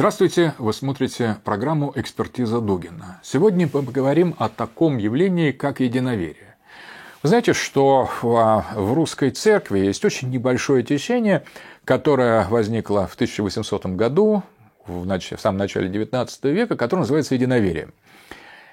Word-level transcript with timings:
Здравствуйте, 0.00 0.54
вы 0.56 0.72
смотрите 0.72 1.36
программу 1.44 1.92
«Экспертиза 1.94 2.62
Дугина». 2.62 3.20
Сегодня 3.22 3.68
мы 3.70 3.82
поговорим 3.82 4.34
о 4.38 4.48
таком 4.48 4.96
явлении, 4.96 5.52
как 5.52 5.80
единоверие. 5.80 6.56
Вы 7.22 7.28
знаете, 7.28 7.52
что 7.52 8.08
в 8.22 8.94
русской 8.94 9.28
церкви 9.28 9.80
есть 9.80 10.02
очень 10.02 10.30
небольшое 10.30 10.82
течение, 10.82 11.44
которое 11.84 12.48
возникло 12.48 13.08
в 13.08 13.14
1800 13.14 13.84
году, 13.88 14.42
в, 14.86 15.04
в 15.04 15.38
самом 15.38 15.58
начале 15.58 15.90
XIX 15.90 16.50
века, 16.50 16.76
которое 16.78 17.02
называется 17.02 17.34
единоверием. 17.34 17.92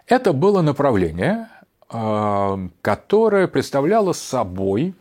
Это 0.08 0.32
было 0.32 0.62
направление, 0.62 1.50
э, 1.92 2.70
которое 2.82 3.48
представляло 3.50 4.14
собой 4.14 4.96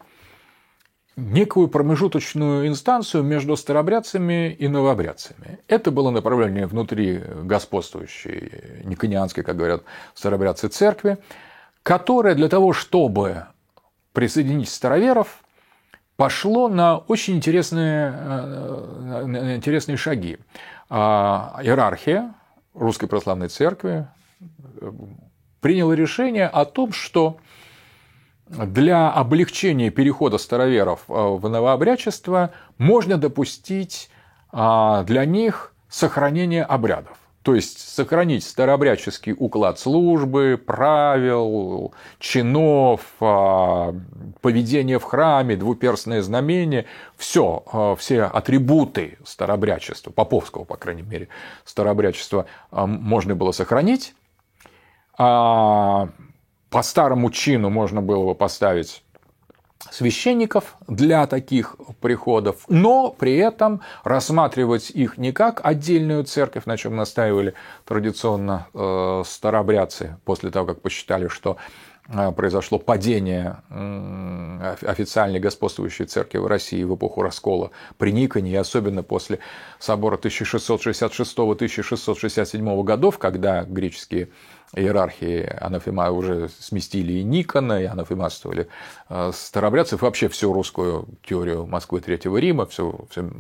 некую 1.16 1.69
промежуточную 1.69 2.69
инстанцию 2.69 3.23
между 3.23 3.56
старобрядцами 3.56 4.52
и 4.52 4.69
новообрядцами. 4.69 5.61
Это 5.66 5.91
было 5.91 6.11
направление 6.11 6.66
внутри 6.66 7.23
господствующей, 7.42 8.83
никонианской, 8.84 9.42
как 9.42 9.56
говорят 9.56 9.83
старобрядцы 10.15 10.69
церкви, 10.69 11.16
которое 11.83 12.34
для 12.34 12.48
того, 12.48 12.75
чтобы 12.75 13.47
присоединить 14.12 14.69
староверов, 14.69 15.42
пошло 16.16 16.69
на 16.69 16.98
очень 16.98 17.37
интересные, 17.37 18.12
э, 18.14 19.56
интересные 19.56 19.97
шаги. 19.97 20.39
А, 20.89 21.59
иерархия 21.62 22.34
Русской 22.75 23.06
Православной 23.06 23.48
Церкви 23.48 24.06
э, 24.80 24.91
приняла 25.61 25.95
решение 25.95 26.47
о 26.47 26.64
том, 26.64 26.92
что 26.92 27.39
для 28.48 29.11
облегчения 29.11 29.91
перехода 29.91 30.39
староверов 30.39 31.05
э, 31.08 31.12
в 31.12 31.48
новообрядчество 31.48 32.52
можно 32.78 33.19
допустить 33.19 34.08
а, 34.52 35.02
для 35.02 35.25
них 35.25 35.75
сохранение 35.89 36.62
обрядов. 36.64 37.19
То 37.42 37.55
есть 37.55 37.78
сохранить 37.78 38.42
старообрядческий 38.42 39.34
уклад 39.36 39.78
службы, 39.78 40.61
правил, 40.64 41.94
чинов, 42.19 43.02
а, 43.20 43.94
поведение 44.41 44.98
в 44.98 45.05
храме, 45.05 45.56
двуперстное 45.56 46.22
знамение, 46.22 46.86
все, 47.17 47.62
а, 47.70 47.94
все 47.97 48.22
атрибуты 48.22 49.19
старообрядчества, 49.24 50.11
поповского, 50.11 50.64
по 50.64 50.77
крайней 50.77 51.02
мере, 51.02 51.28
старообрядчества 51.64 52.47
можно 52.70 53.34
было 53.34 53.52
сохранить, 53.52 54.14
по 56.70 56.83
старому 56.83 57.31
чину 57.31 57.70
можно 57.70 58.03
было 58.03 58.25
бы 58.25 58.34
поставить 58.34 59.03
священников 59.91 60.77
для 60.89 61.27
таких 61.27 61.77
приходов, 62.00 62.64
но 62.69 63.11
при 63.11 63.36
этом 63.36 63.83
рассматривать 64.05 64.91
их 64.91 65.19
не 65.19 65.33
как 65.33 65.61
отдельную 65.64 66.25
церковь, 66.25 66.64
на 66.67 66.77
чем 66.77 66.97
настаивали 66.97 67.55
традиционно 67.84 68.67
э, 68.75 69.23
старобрядцы 69.27 70.17
после 70.25 70.50
того, 70.50 70.67
как 70.67 70.83
посчитали, 70.83 71.28
что 71.28 71.56
произошло 72.36 72.78
падение 72.78 73.56
официальной 74.82 75.40
господствующей 75.40 76.06
церкви 76.06 76.38
в 76.38 76.46
России 76.46 76.84
в 76.84 76.94
эпоху 76.94 77.20
раскола 77.22 77.72
при 77.98 78.12
Никоне, 78.12 78.52
и 78.52 78.56
особенно 78.56 79.02
после 79.02 79.40
собора 79.78 80.16
1666-1667 80.16 82.84
годов, 82.84 83.18
когда 83.18 83.64
греческие 83.64 84.28
иерархии 84.74 85.48
анафема 85.60 86.10
уже 86.10 86.48
сместили 86.48 87.12
и 87.14 87.22
Никона, 87.22 87.82
и 87.82 87.86
анафематствовали 87.86 88.68
э, 89.08 89.30
старобрядцев, 89.32 90.02
вообще 90.02 90.28
всю 90.28 90.52
русскую 90.52 91.08
теорию 91.22 91.66
Москвы 91.66 92.00
Третьего 92.00 92.36
Рима, 92.36 92.66
всю, 92.66 93.06
всю 93.11 93.30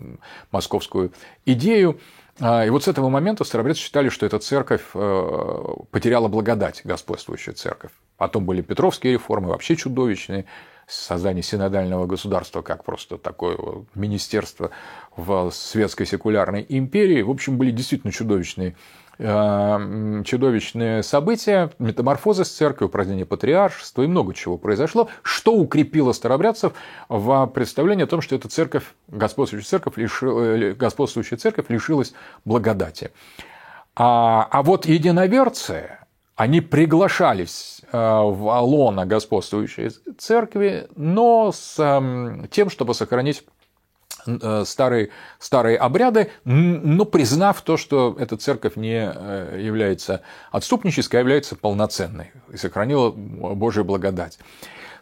московскую 0.50 1.12
идею. 1.44 2.00
А, 2.40 2.66
и 2.66 2.70
вот 2.70 2.84
с 2.84 2.88
этого 2.88 3.08
момента 3.08 3.44
старобрядцы 3.44 3.80
считали, 3.80 4.08
что 4.08 4.26
эта 4.26 4.38
церковь 4.38 4.82
э, 4.94 5.62
потеряла 5.90 6.28
благодать, 6.28 6.82
господствующая 6.84 7.54
церковь. 7.54 7.92
Потом 8.16 8.44
были 8.44 8.60
Петровские 8.60 9.14
реформы, 9.14 9.48
вообще 9.48 9.76
чудовищные, 9.76 10.44
создание 10.86 11.42
синодального 11.42 12.06
государства 12.06 12.62
как 12.62 12.84
просто 12.84 13.18
такое 13.18 13.56
министерство 13.94 14.70
в 15.16 15.50
светской 15.50 16.06
секулярной 16.06 16.64
империи. 16.68 17.22
В 17.22 17.30
общем, 17.30 17.58
были 17.58 17.70
действительно 17.70 18.12
чудовищные 18.12 18.76
Э, 19.18 20.22
чудовищные 20.26 21.02
события, 21.02 21.70
метаморфозы 21.78 22.44
с 22.44 22.50
церковью, 22.50 22.88
упразднение 22.88 23.24
патриаршества 23.24 24.02
и 24.02 24.06
много 24.06 24.34
чего 24.34 24.58
произошло, 24.58 25.08
что 25.22 25.54
укрепило 25.54 26.12
старобрядцев 26.12 26.74
в 27.08 27.46
представлении 27.46 28.04
о 28.04 28.06
том, 28.06 28.20
что 28.20 28.36
эта 28.36 28.48
церковь, 28.48 28.84
господствующая 29.08 29.66
церковь, 29.66 29.96
лишила, 29.96 30.42
э, 30.42 30.72
господствующая 30.74 31.38
церковь 31.38 31.70
лишилась 31.70 32.12
благодати. 32.44 33.10
А, 33.94 34.46
а 34.50 34.62
вот 34.62 34.84
единоверцы, 34.84 35.95
они 36.36 36.60
приглашались 36.60 37.80
э, 37.90 37.96
в 37.96 38.60
лона 38.60 39.06
господствующей 39.06 39.90
церкви, 40.18 40.88
но 40.94 41.50
с 41.52 41.76
тем, 42.50 42.70
чтобы 42.70 42.94
сохранить 42.94 43.44
Э, 44.26 44.64
старые, 44.66 45.10
старые 45.38 45.76
обряды, 45.76 46.30
но 46.44 47.04
признав 47.04 47.62
то, 47.62 47.76
что 47.76 48.16
эта 48.18 48.36
церковь 48.36 48.76
не 48.76 49.12
э, 49.14 49.60
является 49.62 50.22
отступнической, 50.50 51.20
а 51.20 51.22
является 51.22 51.54
полноценной 51.54 52.32
и 52.52 52.56
сохранила 52.56 53.10
Божию 53.10 53.84
благодать. 53.84 54.38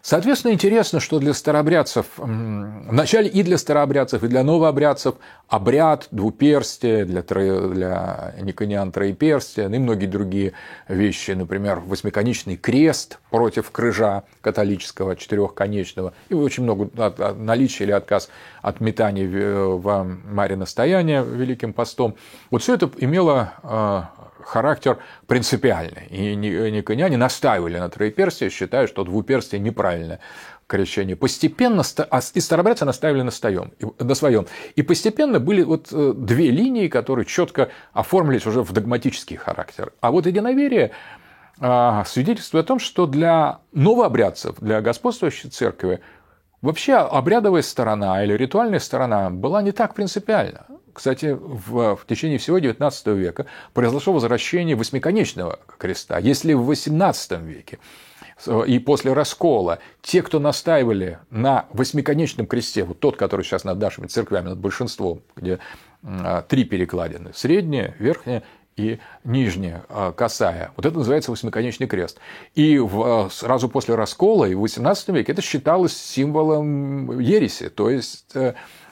Соответственно, 0.05 0.51
интересно, 0.51 0.99
что 0.99 1.17
для 1.17 1.33
старообрядцев, 1.33 2.05
вначале 2.17 3.27
и 3.27 3.41
для 3.41 3.57
старообрядцев, 3.57 4.23
и 4.23 4.27
для 4.27 4.43
новообрядцев 4.43 5.15
обряд 5.47 6.09
двуперстия, 6.11 7.05
для, 7.05 7.23
тро... 7.23 7.69
для 7.69 8.35
никониан 8.39 8.91
троеперстия, 8.91 9.67
ну 9.67 9.77
и 9.77 9.79
многие 9.79 10.05
другие 10.05 10.53
вещи, 10.87 11.31
например, 11.31 11.79
восьмиконечный 11.79 12.55
крест 12.55 13.17
против 13.31 13.71
крыжа 13.71 14.25
католического 14.41 15.15
четырехконечного, 15.15 16.13
и 16.29 16.35
очень 16.35 16.61
много 16.61 16.87
наличия 17.39 17.85
или 17.85 17.91
отказ 17.91 18.29
от 18.61 18.81
метания 18.81 19.27
в 19.27 20.17
маре 20.23 20.55
настояния 20.55 21.23
Великим 21.23 21.73
постом. 21.73 22.13
Вот 22.51 22.61
все 22.61 22.75
это 22.75 22.91
имело 22.99 23.53
а, 23.63 24.11
характер 24.45 24.99
принципиальный. 25.27 26.07
И 26.09 26.35
никоняне 26.35 27.17
настаивали 27.17 27.77
на 27.79 27.89
троеперстие, 27.89 28.49
считая, 28.49 28.87
что 28.87 29.03
двуперстие 29.03 29.59
неправильное 29.59 30.19
крещение. 30.67 31.15
Постепенно 31.15 31.83
а 32.09 32.21
и 32.33 32.39
старобрядцы 32.39 32.85
наставили 32.85 33.21
на, 33.21 33.31
стоем, 33.31 33.71
на 33.99 34.15
своем. 34.15 34.47
И 34.75 34.81
постепенно 34.81 35.39
были 35.39 35.63
вот 35.63 35.89
э, 35.91 36.13
две 36.15 36.49
линии, 36.51 36.87
которые 36.87 37.25
четко 37.25 37.69
оформились 37.93 38.45
уже 38.45 38.63
в 38.63 38.71
догматический 38.71 39.37
характер. 39.37 39.91
А 40.01 40.11
вот 40.11 40.25
единоверие 40.25 40.91
а, 41.59 42.03
свидетельствует 42.05 42.65
о 42.65 42.67
том, 42.67 42.79
что 42.79 43.05
для 43.05 43.59
новообрядцев, 43.73 44.55
для 44.59 44.81
господствующей 44.81 45.49
церкви, 45.49 46.01
вообще 46.61 46.95
обрядовая 46.95 47.61
сторона 47.61 48.23
или 48.23 48.33
ритуальная 48.33 48.79
сторона 48.79 49.29
была 49.29 49.61
не 49.61 49.71
так 49.71 49.93
принципиальна. 49.93 50.65
Кстати, 50.95 51.37
в, 51.37 51.97
в 51.97 52.05
течение 52.07 52.37
всего 52.37 52.57
XIX 52.57 53.15
века 53.15 53.47
произошло 53.73 54.13
возвращение 54.13 54.77
восьмиконечного 54.77 55.59
креста. 55.77 56.19
Если 56.19 56.53
в 56.53 56.71
XVIII 56.71 57.43
веке 57.43 57.79
и 58.65 58.79
после 58.79 59.11
раскола 59.11 59.79
те, 60.01 60.21
кто 60.21 60.39
настаивали 60.39 61.19
на 61.29 61.65
восьмиконечном 61.71 62.47
кресте, 62.47 62.85
вот 62.85 63.01
тот, 63.01 63.17
который 63.17 63.43
сейчас 63.43 63.65
над 63.65 63.77
нашими 63.77 64.07
церквями, 64.07 64.47
над 64.47 64.59
большинством, 64.59 65.21
где 65.35 65.59
а, 66.01 66.43
три 66.43 66.63
перекладины, 66.63 67.31
средняя, 67.33 67.93
верхняя 67.99 68.43
и 68.77 68.99
нижняя 69.25 69.83
а, 69.89 70.13
косая. 70.13 70.71
Вот 70.77 70.85
это 70.85 70.97
называется 70.97 71.31
восьмиконечный 71.31 71.87
крест. 71.87 72.19
И 72.55 72.77
в, 72.77 73.29
сразу 73.33 73.67
после 73.67 73.95
раскола, 73.95 74.45
и 74.45 74.55
в 74.55 74.63
XVIII 74.63 75.13
веке 75.13 75.33
это 75.33 75.41
считалось 75.41 75.97
символом 75.97 77.19
ереси, 77.19 77.67
то 77.67 77.89
есть 77.89 78.33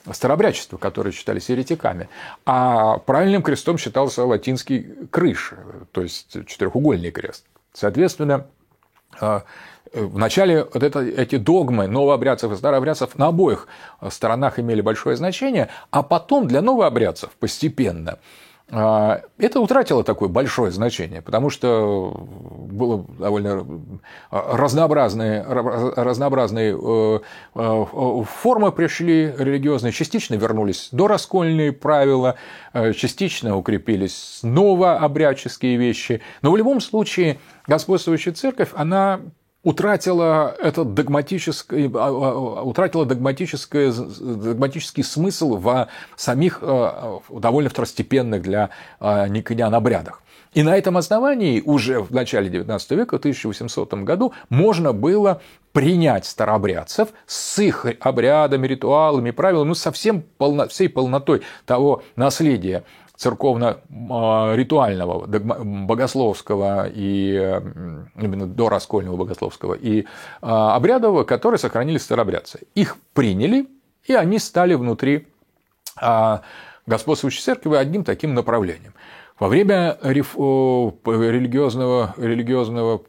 э, 0.06 0.14
старообрядчества, 0.14 0.78
которые 0.78 1.14
считались 1.14 1.50
еретиками. 1.50 2.10
А 2.46 2.98
правильным 3.00 3.42
крестом 3.42 3.78
считался 3.78 4.26
латинский 4.26 4.88
крыш, 5.10 5.54
то 5.92 6.02
есть 6.02 6.46
четырехугольный 6.48 7.12
крест. 7.12 7.46
Соответственно, 7.74 8.48
а, 9.20 9.44
Вначале 9.94 10.64
вот 10.74 10.82
это, 10.82 11.02
эти 11.02 11.36
догмы 11.36 11.88
новообрядцев 11.88 12.52
и 12.52 12.56
старообрядцев 12.56 13.16
на 13.20 13.28
обоих 13.28 13.68
сторонах 14.10 14.58
имели 14.58 14.82
большое 14.82 15.16
значение, 15.16 15.70
а 15.92 16.02
потом 16.02 16.48
для 16.48 16.62
новообрядцев 16.64 17.30
постепенно 17.40 18.18
это 18.74 19.60
утратило 19.60 20.04
такое 20.04 20.30
большое 20.30 20.72
значение, 20.72 21.22
потому 21.22 21.52
что 21.52 22.12
было 22.72 23.06
довольно 23.20 23.66
разнообразные, 24.32 25.44
разнообразные 25.44 26.76
э, 26.76 27.20
э, 27.56 28.24
формы 28.42 28.72
пришли 28.72 29.32
религиозные, 29.38 29.92
частично 29.92 30.36
вернулись 30.36 30.90
до 30.92 31.08
раскольные 31.08 31.72
правила, 31.72 32.36
э, 32.74 32.94
частично 32.94 33.56
укрепились 33.56 34.40
новообрядческие 34.42 35.78
вещи, 35.78 36.22
но 36.42 36.52
в 36.52 36.58
любом 36.58 36.82
случае 36.82 37.40
господствующая 37.68 38.34
церковь, 38.34 38.70
она 38.74 39.22
утратила 39.64 40.56
этот 40.60 40.94
догматический, 40.94 41.90
а, 41.94 42.08
а, 42.08 42.64
утратила 42.64 43.06
догматическое, 43.06 43.92
догматический 43.92 45.04
смысл 45.04 45.58
в 45.58 45.88
самих 46.16 46.62
довольно 46.62 47.70
второстепенных 47.70 48.42
для 48.42 48.70
никонян 49.00 49.74
обрядах. 49.74 50.24
И 50.54 50.62
на 50.62 50.78
этом 50.78 50.98
основании 50.98 51.62
уже 51.66 52.00
в 52.00 52.12
начале 52.12 52.50
XIX 52.50 52.96
века, 52.96 53.16
в 53.16 53.20
1800 53.20 53.94
году, 54.04 54.34
можно 54.50 54.94
было 54.94 55.42
принять 55.72 56.26
старообрядцев 56.26 57.10
с 57.26 57.58
их 57.60 57.88
обрядами, 58.00 58.68
ритуалами, 58.68 59.32
правилами, 59.32 59.70
ну, 59.70 59.76
со 59.76 59.92
всем 59.92 60.24
полно, 60.38 60.68
всей 60.68 60.90
полнотой 60.90 61.42
того 61.66 62.04
наследия 62.16 62.84
церковно-ритуального, 63.16 65.28
богословского 65.28 66.88
и 66.92 67.62
именно 68.16 68.48
дораскольного 68.48 69.18
богословского 69.18 69.76
и 69.76 70.06
а, 70.42 70.76
обрядового, 70.76 71.24
которые 71.24 71.60
сохранили 71.60 72.00
старообрядцы. 72.00 72.62
Их 72.76 72.98
приняли, 73.14 73.68
и 74.06 74.14
они 74.14 74.40
стали 74.40 74.74
внутри 74.74 75.28
а, 76.02 76.42
господствующей 76.86 77.42
церкви 77.42 77.76
одним 77.76 78.04
таким 78.04 78.34
направлением. 78.34 78.94
Во 79.40 79.48
время 79.48 79.98
религиозного, 80.04 82.14
религиозного 82.18 83.02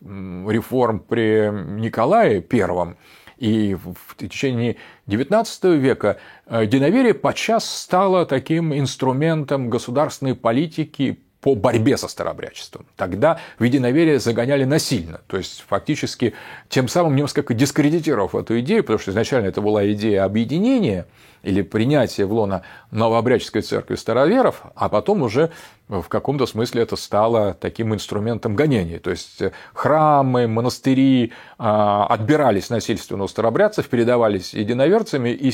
реформ 0.51 1.01
при 1.01 1.51
Николае 1.51 2.43
I 2.51 2.97
и 3.37 3.75
в 3.75 4.17
течение 4.17 4.77
XIX 5.07 5.77
века 5.77 6.19
э, 6.47 6.63
единоверие 6.63 7.15
подчас 7.15 7.69
стало 7.69 8.27
таким 8.27 8.73
инструментом 8.75 9.71
государственной 9.71 10.35
политики 10.35 11.19
по 11.45 11.55
борьбе 11.55 11.99
со 11.99 12.09
старообрядчеством. 12.09 12.87
Тогда 12.97 13.39
в 13.59 13.65
единоверие 13.65 14.19
загоняли 14.19 14.65
насильно, 14.65 15.21
то 15.27 15.37
есть 15.37 15.63
фактически 15.69 16.33
тем 16.71 16.89
самым 16.89 17.17
несколько 17.17 17.53
дискредитировав 17.53 18.35
эту 18.35 18.61
идею, 18.61 18.83
потому 18.83 18.99
что 18.99 19.11
изначально 19.11 19.49
это 19.49 19.61
была 19.61 19.87
идея 19.93 20.25
объединения 20.25 21.07
или 21.43 21.61
принятия 21.61 22.25
в 22.25 22.33
лона 22.33 22.63
новообрядческой 22.93 23.61
церкви 23.61 23.97
староверов, 23.97 24.63
а 24.75 24.89
потом 24.89 25.21
уже 25.21 25.51
в 25.89 26.05
каком-то 26.05 26.47
смысле 26.47 26.81
это 26.81 26.97
стало 26.97 27.53
таким 27.53 27.93
инструментом 27.93 28.57
гонения. 28.57 28.99
То 28.99 29.11
есть 29.11 29.43
храмы, 29.75 30.49
монастыри 30.49 31.35
а, 31.59 32.07
отбирались 32.07 32.71
насильственно 32.71 33.25
у 33.25 33.29
старообрядцев, 33.29 33.87
передавались 33.91 34.55
единоверцами, 34.55 35.29
и 35.29 35.53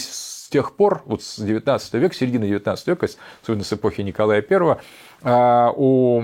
тех 0.51 0.75
пор, 0.75 1.03
вот 1.07 1.23
с 1.23 1.41
19 1.41 1.95
века, 1.95 2.15
середины 2.15 2.47
19 2.47 2.87
века, 2.89 3.09
особенно 3.43 3.65
с 3.65 3.73
эпохи 3.73 4.03
Николая 4.03 4.45
I, 4.49 4.77
а, 5.23 5.71
у, 5.77 6.23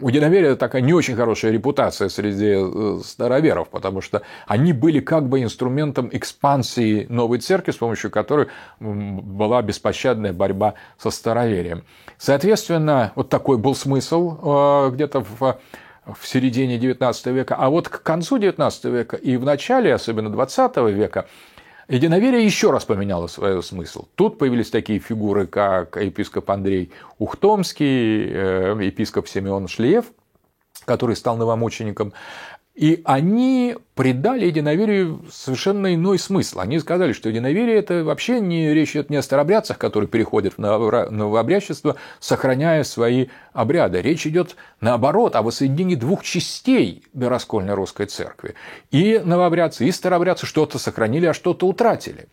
у 0.00 0.08
единоверия 0.08 0.54
такая 0.54 0.82
не 0.82 0.92
очень 0.92 1.16
хорошая 1.16 1.50
репутация 1.50 2.08
среди 2.10 2.56
э, 2.56 3.00
староверов, 3.02 3.68
потому 3.68 4.02
что 4.02 4.22
они 4.46 4.72
были 4.72 5.00
как 5.00 5.28
бы 5.28 5.42
инструментом 5.42 6.10
экспансии 6.12 7.06
новой 7.08 7.38
церкви, 7.38 7.72
с 7.72 7.76
помощью 7.76 8.10
которой 8.10 8.48
была 8.80 9.62
беспощадная 9.62 10.34
борьба 10.34 10.74
со 10.98 11.10
староверием. 11.10 11.84
Соответственно, 12.18 13.12
вот 13.14 13.30
такой 13.30 13.56
был 13.56 13.74
смысл 13.74 14.86
э, 14.86 14.90
где-то 14.92 15.20
в 15.20 15.58
в 16.14 16.26
середине 16.26 16.78
XIX 16.78 17.32
века, 17.32 17.54
а 17.56 17.70
вот 17.70 17.88
к 17.88 18.02
концу 18.02 18.38
XIX 18.38 18.90
века 18.90 19.16
и 19.16 19.36
в 19.36 19.44
начале, 19.44 19.94
особенно 19.94 20.28
XX 20.28 20.90
века, 20.92 21.26
Единоверие 21.90 22.44
еще 22.44 22.70
раз 22.70 22.84
поменяло 22.84 23.26
свой 23.26 23.60
смысл. 23.64 24.06
Тут 24.14 24.38
появились 24.38 24.70
такие 24.70 25.00
фигуры, 25.00 25.48
как 25.48 25.96
епископ 25.96 26.48
Андрей 26.48 26.92
Ухтомский, 27.18 28.30
э, 28.30 28.78
епископ 28.80 29.26
Симеон 29.26 29.66
Шлеев, 29.66 30.04
который 30.84 31.16
стал 31.16 31.36
новомучеником. 31.36 32.12
И 32.80 33.02
они 33.04 33.76
придали 33.94 34.46
единоверию 34.46 35.26
совершенно 35.30 35.94
иной 35.94 36.18
смысл. 36.18 36.60
Они 36.60 36.78
сказали, 36.78 37.12
что 37.12 37.28
единоверие– 37.28 37.76
это 37.78 38.04
вообще 38.04 38.40
не 38.40 38.72
речь 38.72 38.92
идет 38.92 39.10
не 39.10 39.16
о 39.16 39.22
старобрядцах, 39.22 39.76
которые 39.76 40.08
переходят 40.08 40.54
в 40.56 40.58
новообрядчество, 40.58 41.96
сохраняя 42.20 42.82
свои 42.84 43.26
обряды. 43.52 44.00
Речь 44.00 44.26
идет, 44.26 44.56
наоборот, 44.80 45.36
о 45.36 45.42
воссоединении 45.42 45.94
двух 45.94 46.22
частей 46.24 47.04
раскольной 47.14 47.74
русской 47.74 48.06
церкви. 48.06 48.54
И 48.90 49.20
новообрядцы, 49.22 49.84
и 49.84 49.92
старообрядцы 49.92 50.46
что-то 50.46 50.78
сохранили, 50.78 51.26
а 51.26 51.34
что-то 51.34 51.68
утратили. 51.68 52.28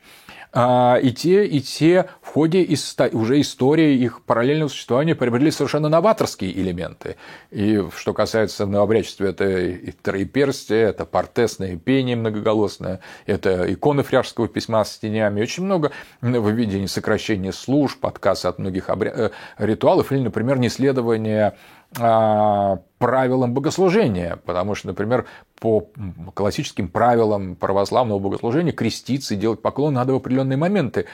А, 0.54 0.98
и 1.02 1.12
те, 1.12 1.46
и 1.46 1.60
те 1.60 2.10
в 2.22 2.28
ходе 2.30 2.68
уже 3.12 3.42
истории 3.42 3.96
их 3.98 4.24
параллельного 4.24 4.70
существования 4.70 5.16
приобрели 5.16 5.52
совершенно 5.52 5.90
новаторские 5.90 6.58
элементы. 6.58 7.18
И 7.52 7.84
что 7.96 8.14
касается 8.14 8.66
новообрядчества, 8.66 9.26
это 9.26 9.46
и 9.46 9.92
троеперстие, 9.92 10.84
это 10.84 11.06
портесное 11.06 11.78
пение 11.78 12.16
многоголосное, 12.16 13.02
это 13.26 13.72
иконы 13.72 14.04
фряжского 14.04 14.48
письма 14.48 14.84
с 14.84 14.98
тенями, 14.98 15.42
очень 15.42 15.64
много 15.64 15.92
выведений 16.22 16.88
сокращения 16.88 17.52
служб, 17.52 18.06
отказ 18.06 18.46
от 18.46 18.60
многих 18.60 18.90
обря... 18.90 19.12
Э, 19.16 19.30
ритуалов 19.58 20.12
или, 20.12 20.20
например, 20.20 20.58
неследование 20.58 21.56
а, 21.98 22.80
правилам 22.98 23.54
богослужения, 23.54 24.38
потому 24.46 24.76
что, 24.76 24.88
например, 24.88 25.26
по 25.60 25.90
классическим 26.34 26.88
правилам 26.88 27.56
православного 27.56 28.20
богослужения 28.20 28.74
креститься 28.74 29.34
и 29.34 29.38
делать 29.38 29.62
поклон 29.62 29.94
надо 29.94 30.14
в 30.14 30.18
определенные 30.18 30.58
моменты 30.58 31.06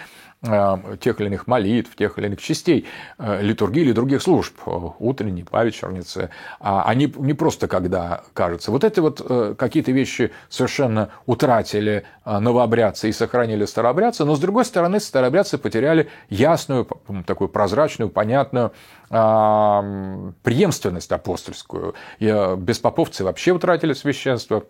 а, 0.46 0.98
тех 1.00 1.22
или 1.22 1.28
иных 1.28 1.48
молитв, 1.48 1.96
тех 1.96 2.20
или 2.20 2.26
иных 2.26 2.42
частей 2.42 2.86
а, 3.18 3.40
литургии 3.40 3.82
или 3.82 3.94
других 3.94 4.22
служб, 4.22 4.54
утренней, 5.00 5.44
павечерницы, 5.44 6.32
они 6.60 7.14
не 7.18 7.34
просто 7.34 7.70
когда 7.70 8.24
кажется. 8.34 8.72
Вот 8.72 8.84
эти 8.84 9.00
вот 9.00 9.26
э, 9.28 9.56
какие-то 9.58 9.94
вещи 9.94 10.32
совершенно 10.50 11.10
утратили 11.26 12.04
новообрядцы 12.26 13.08
и 13.08 13.14
сохранили 13.14 13.66
старообрядцы, 13.66 14.26
но 14.26 14.36
с 14.36 14.40
другой 14.40 14.66
стороны 14.66 15.00
старообрядцы 15.00 15.58
потеряли 15.58 16.10
ясную, 16.30 16.88
такую 17.26 17.50
прозрачную, 17.50 18.10
понятную 18.10 18.72
преемственность 19.10 21.12
апостольскую. 21.12 21.73
И 22.20 22.28
э, 22.28 22.56
беспоповцы 22.56 23.24
вообще 23.24 23.52
утратили 23.52 23.94
священство. 23.94 24.66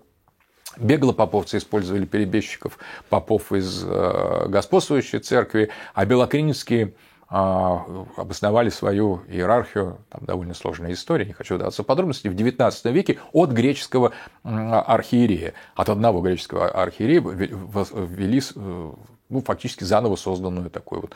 Беглопоповцы 0.77 1.57
использовали 1.57 2.05
перебежчиков 2.05 2.79
попов 3.09 3.51
из 3.51 3.83
э, 3.85 4.45
господствующей 4.47 5.19
церкви, 5.19 5.69
а 5.93 6.05
белокринские 6.05 6.93
а, 7.35 7.83
обосновали 8.15 8.69
свою 8.69 9.21
иерархию, 9.27 9.97
там 10.09 10.23
довольно 10.23 10.53
сложная 10.53 10.93
история, 10.93 11.25
не 11.25 11.33
хочу 11.33 11.55
вдаваться 11.55 11.81
в 11.81 11.85
подробности, 11.87 12.27
в 12.27 12.35
XIX 12.35 12.91
веке 12.91 13.17
от 13.31 13.49
греческого 13.49 14.11
архиерея, 14.43 15.55
от 15.73 15.89
одного 15.89 16.21
греческого 16.21 16.69
архиерея 16.69 17.21
ввели 17.21 18.39
э, 18.55 18.91
ну, 19.29 19.41
фактически 19.41 19.83
заново 19.83 20.15
созданную 20.15 20.69
такую 20.69 21.01
вот 21.01 21.15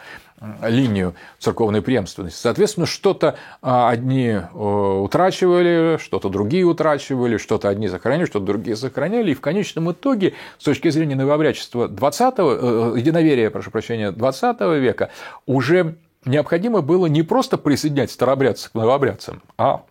линию 0.62 1.14
церковной 1.40 1.82
преемственности. 1.82 2.40
Соответственно, 2.40 2.86
что-то 2.86 3.36
а, 3.62 3.90
одни 3.90 4.30
э, 4.30 4.42
утрачивали, 4.54 5.98
что-то 6.00 6.30
другие 6.30 6.66
утрачивали, 6.66 7.38
что-то 7.38 7.70
одни 7.70 7.88
сохраняли, 7.88 8.26
что-то 8.26 8.46
другие 8.46 8.76
сохраняли, 8.76 9.32
и 9.32 9.36
в 9.36 9.42
конечном 9.42 9.92
итоге, 9.92 10.34
с 10.58 10.64
точки 10.64 10.90
зрения 10.90 11.16
новообрядчества 11.16 11.88
20 11.88 12.34
э, 12.38 12.42
единоверия, 12.98 13.50
прошу 13.50 13.72
прощения, 13.72 14.12
20 14.12 14.62
века, 14.80 15.10
уже 15.46 15.96
необходимо 16.26 16.82
было 16.82 17.06
не 17.06 17.24
просто 17.24 17.58
присоединять 17.58 18.12
старообрядцев 18.12 18.72
к 18.72 18.76
новообрядцам, 18.76 19.42
а 19.58 19.84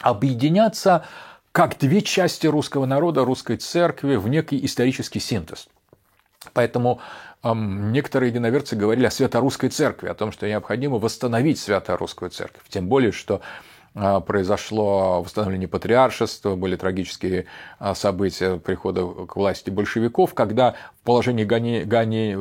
объединяться 0.00 1.06
как 1.52 1.78
две 1.78 2.02
части 2.02 2.46
русского 2.46 2.84
народа, 2.84 3.24
русской 3.24 3.56
церкви 3.56 4.16
в 4.16 4.28
некий 4.28 4.62
исторический 4.64 5.20
синтез. 5.20 5.68
Поэтому 6.52 7.00
некоторые 7.44 8.30
единоверцы 8.30 8.76
говорили 8.76 9.06
о 9.06 9.10
свято-русской 9.10 9.68
церкви, 9.68 10.08
о 10.08 10.14
том, 10.14 10.32
что 10.32 10.48
необходимо 10.48 10.98
восстановить 10.98 11.58
свято-русскую 11.58 12.30
церковь. 12.30 12.62
Тем 12.68 12.88
более, 12.88 13.12
что 13.12 13.40
а, 13.98 14.20
произошло 14.20 15.22
восстановление 15.22 15.68
патриаршества, 15.68 16.54
были 16.54 16.76
трагические 16.76 17.46
а, 17.78 17.94
события 17.94 18.58
прихода 18.58 19.06
к 19.26 19.36
власти 19.36 19.70
большевиков, 19.70 20.34
когда 20.34 20.74
в 21.00 21.04
положении 21.04 21.44
гони, 21.44 21.82
гони, 21.82 22.36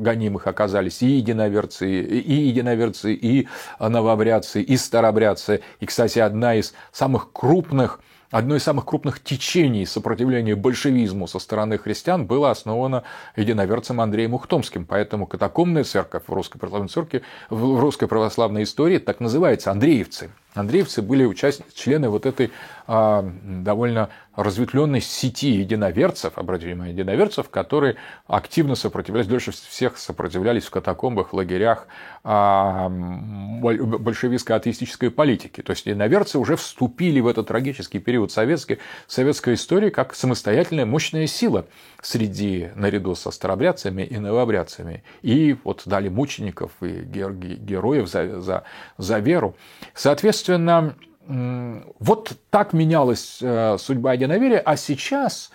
гонимых 0.00 0.46
оказались 0.46 1.02
и 1.02 1.08
единоверцы, 1.08 2.00
и 2.00 2.32
единоверцы, 2.32 3.12
и 3.12 3.46
новообрядцы, 3.78 4.62
и 4.62 4.76
старообрядцы. 4.78 5.60
И, 5.80 5.86
кстати, 5.86 6.18
одна 6.18 6.54
из 6.54 6.72
самых 6.92 7.30
крупных 7.30 8.00
Одно 8.30 8.56
из 8.56 8.62
самых 8.64 8.84
крупных 8.84 9.22
течений 9.22 9.86
сопротивления 9.86 10.56
большевизму 10.56 11.28
со 11.28 11.38
стороны 11.38 11.78
христиан 11.78 12.26
было 12.26 12.50
основано 12.50 13.04
единоверцем 13.36 14.00
Андреем 14.00 14.34
Ухтомским. 14.34 14.84
Поэтому 14.84 15.26
катакомная 15.26 15.84
церковь 15.84 16.24
в 16.26 16.32
русской 16.32 16.58
православной 16.58 16.88
церкви, 16.88 17.22
в 17.50 17.80
русской 17.80 18.08
православной 18.08 18.64
истории 18.64 18.98
так 18.98 19.20
называется 19.20 19.70
Андреевцы. 19.70 20.30
Андреевцы 20.56 21.02
были 21.02 21.24
участники, 21.24 21.68
члены 21.74 22.08
вот 22.08 22.24
этой 22.24 22.50
а, 22.86 23.28
довольно 23.44 24.08
разветвленной 24.36 25.00
сети 25.00 25.50
единоверцев, 25.50 26.34
обратите 26.36 26.70
внимание, 26.70 26.94
единоверцев, 26.94 27.48
которые 27.48 27.96
активно 28.26 28.74
сопротивлялись, 28.74 29.26
дольше 29.26 29.50
всех 29.50 29.96
сопротивлялись 29.98 30.64
в 30.64 30.70
катакомбах, 30.70 31.32
лагерях 31.32 31.86
а, 32.22 32.88
большевистской 32.88 34.56
атеистической 34.56 35.10
политики. 35.10 35.62
То 35.62 35.70
есть 35.72 35.86
единоверцы 35.86 36.38
уже 36.38 36.56
вступили 36.56 37.20
в 37.20 37.26
этот 37.26 37.48
трагический 37.48 37.98
период 37.98 38.30
советской, 38.30 38.78
советской 39.06 39.54
истории 39.54 39.90
как 39.90 40.14
самостоятельная 40.14 40.86
мощная 40.86 41.26
сила 41.26 41.66
среди, 42.02 42.70
наряду 42.76 43.14
со 43.14 43.30
старобрядцами 43.30 44.02
и 44.02 44.18
новобрядцами. 44.18 45.02
И 45.22 45.56
вот 45.64 45.82
дали 45.86 46.08
мучеников 46.08 46.70
и 46.82 47.02
героев 47.02 48.08
за, 48.08 48.40
за, 48.40 48.64
за 48.98 49.18
веру. 49.18 49.56
Соответственно, 49.94 50.45
вот 51.98 52.32
так 52.50 52.72
менялась 52.72 53.38
э, 53.40 53.76
судьба 53.78 54.12
единоверия, 54.12 54.58
а 54.58 54.76
сейчас 54.76 55.50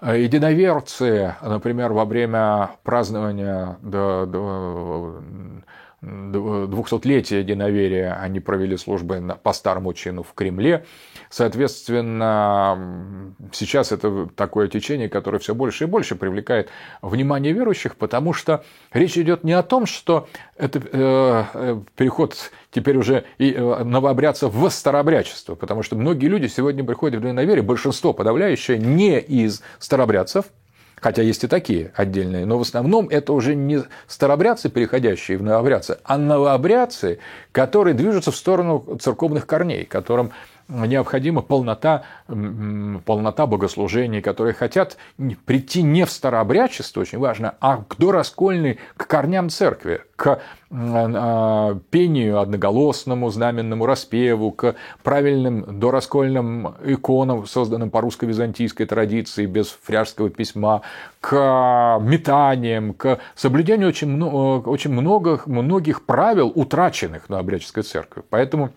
э, 0.00 0.20
единоверцы, 0.20 1.34
например, 1.42 1.92
во 1.92 2.04
время 2.04 2.70
празднования 2.84 3.76
200-летия 6.02 7.40
единоверия 7.40 8.12
они 8.12 8.40
провели 8.40 8.76
службы 8.76 9.38
по 9.42 9.52
старому 9.52 9.92
чину 9.94 10.22
в 10.22 10.34
Кремле. 10.34 10.84
Соответственно, 11.30 13.34
сейчас 13.52 13.92
это 13.92 14.28
такое 14.36 14.68
течение, 14.68 15.08
которое 15.08 15.38
все 15.38 15.54
больше 15.54 15.84
и 15.84 15.86
больше 15.86 16.14
привлекает 16.14 16.68
внимание 17.02 17.52
верующих, 17.52 17.96
потому 17.96 18.32
что 18.32 18.62
речь 18.92 19.16
идет 19.16 19.42
не 19.42 19.52
о 19.52 19.62
том, 19.62 19.86
что 19.86 20.28
это 20.56 20.78
э, 20.78 21.44
э 21.54 21.80
переход 21.96 22.36
теперь 22.70 22.98
уже 22.98 23.24
и 23.38 23.52
э, 23.52 23.84
новообрядцев 23.84 24.52
в 24.52 24.68
старообрядчество, 24.70 25.54
потому 25.54 25.82
что 25.82 25.96
многие 25.96 26.26
люди 26.26 26.46
сегодня 26.46 26.84
приходят 26.84 27.20
в 27.20 27.24
единоверие, 27.24 27.62
большинство 27.62 28.12
подавляющее 28.12 28.78
не 28.78 29.18
из 29.18 29.62
старообрядцев, 29.78 30.46
хотя 31.00 31.22
есть 31.22 31.44
и 31.44 31.46
такие 31.46 31.92
отдельные, 31.94 32.46
но 32.46 32.58
в 32.58 32.62
основном 32.62 33.08
это 33.08 33.32
уже 33.32 33.54
не 33.54 33.82
старобрядцы, 34.06 34.68
переходящие 34.68 35.38
в 35.38 35.42
новобрядцы, 35.42 35.98
а 36.04 36.18
новообрядцы, 36.18 37.18
которые 37.52 37.94
движутся 37.94 38.30
в 38.30 38.36
сторону 38.36 38.98
церковных 39.00 39.46
корней, 39.46 39.84
которым 39.84 40.32
необходима 40.68 41.42
полнота, 41.42 42.02
полнота 42.26 43.46
богослужений, 43.46 44.20
которые 44.20 44.54
хотят 44.54 44.96
прийти 45.44 45.82
не 45.82 46.04
в 46.04 46.10
старообрядчество, 46.10 47.00
очень 47.00 47.18
важно, 47.18 47.54
а 47.60 47.84
к 47.88 47.96
дораскольной, 47.98 48.78
к 48.96 49.06
корням 49.06 49.48
церкви, 49.48 50.00
к 50.16 50.40
а, 50.70 51.78
пению 51.90 52.40
одноголосному, 52.40 53.30
знаменному 53.30 53.86
распеву, 53.86 54.50
к 54.50 54.74
правильным 55.02 55.78
дораскольным 55.78 56.74
иконам, 56.84 57.46
созданным 57.46 57.90
по 57.90 58.00
русско-византийской 58.00 58.86
традиции, 58.86 59.46
без 59.46 59.68
фряжского 59.82 60.30
письма, 60.30 60.82
к 61.20 61.98
метаниям, 62.00 62.94
к 62.94 63.20
соблюдению 63.36 63.88
очень, 63.88 64.08
много, 64.08 64.68
очень 64.68 64.90
многих, 64.90 65.46
многих 65.46 66.04
правил, 66.04 66.50
утраченных 66.52 67.28
на 67.28 67.38
обрядческой 67.38 67.84
церкви. 67.84 68.22
Поэтому 68.28 68.70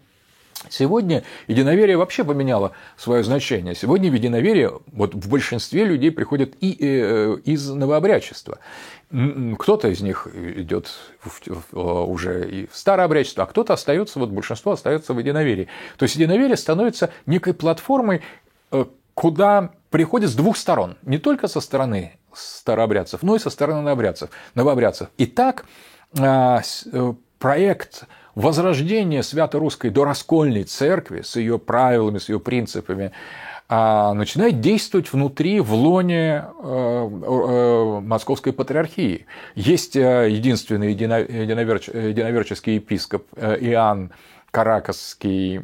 Сегодня 0.70 1.24
единоверие 1.48 1.98
вообще 1.98 2.24
поменяло 2.24 2.72
свое 2.98 3.24
значение. 3.24 3.76
Сегодня 3.76 4.10
в 4.12 4.14
единоверие 4.14 4.80
вот 4.92 5.14
в 5.14 5.30
большинстве 5.30 5.84
людей 5.84 6.12
приходят 6.12 6.54
и 6.62 6.78
э, 6.80 7.38
из 7.46 7.70
новообрядчества. 7.70 8.60
Кто-то 9.10 9.88
из 9.88 10.02
них 10.02 10.28
идет 10.36 10.92
уже 11.74 12.50
и 12.50 12.68
в 12.68 12.76
старообрядчество, 12.76 13.44
а 13.44 13.48
кто-то 13.48 13.74
остается, 13.74 14.20
вот 14.20 14.30
большинство 14.30 14.74
остается 14.74 15.14
в 15.14 15.20
единоверии. 15.20 15.68
То 15.98 16.04
есть 16.04 16.16
единоверие 16.16 16.58
становится 16.58 17.12
некой 17.26 17.54
платформой, 17.54 18.22
э, 18.72 18.86
куда 19.16 19.72
приходят 19.90 20.30
с 20.30 20.36
двух 20.36 20.58
сторон. 20.58 20.98
Не 21.02 21.18
только 21.18 21.48
со 21.48 21.60
стороны 21.60 22.20
старообрядцев, 22.34 23.24
но 23.24 23.36
и 23.36 23.40
со 23.40 23.50
стороны 23.50 23.82
новообрядцев. 23.82 24.30
новообрядцев. 24.54 25.10
Итак, 25.18 25.66
а, 26.18 26.62
э, 26.92 27.14
проект 27.40 28.04
возрождение 28.40 29.22
свято-русской 29.22 29.90
дораскольной 29.90 30.64
церкви 30.64 31.22
с 31.22 31.36
ее 31.36 31.60
правилами, 31.60 32.20
с 32.20 32.30
ее 32.30 32.40
принципами, 32.40 33.12
а, 33.68 34.14
начинает 34.14 34.62
действовать 34.62 35.12
внутри, 35.12 35.60
в 35.60 35.74
лоне 35.74 36.46
э, 36.64 37.10
э, 37.12 38.00
Московской 38.02 38.54
Патриархии. 38.54 39.28
Есть 39.56 39.96
э, 39.96 40.30
единственный 40.30 40.92
единоверческий 40.92 42.76
епископ 42.76 43.28
Иоанн 43.38 44.12
Каракасский, 44.52 45.62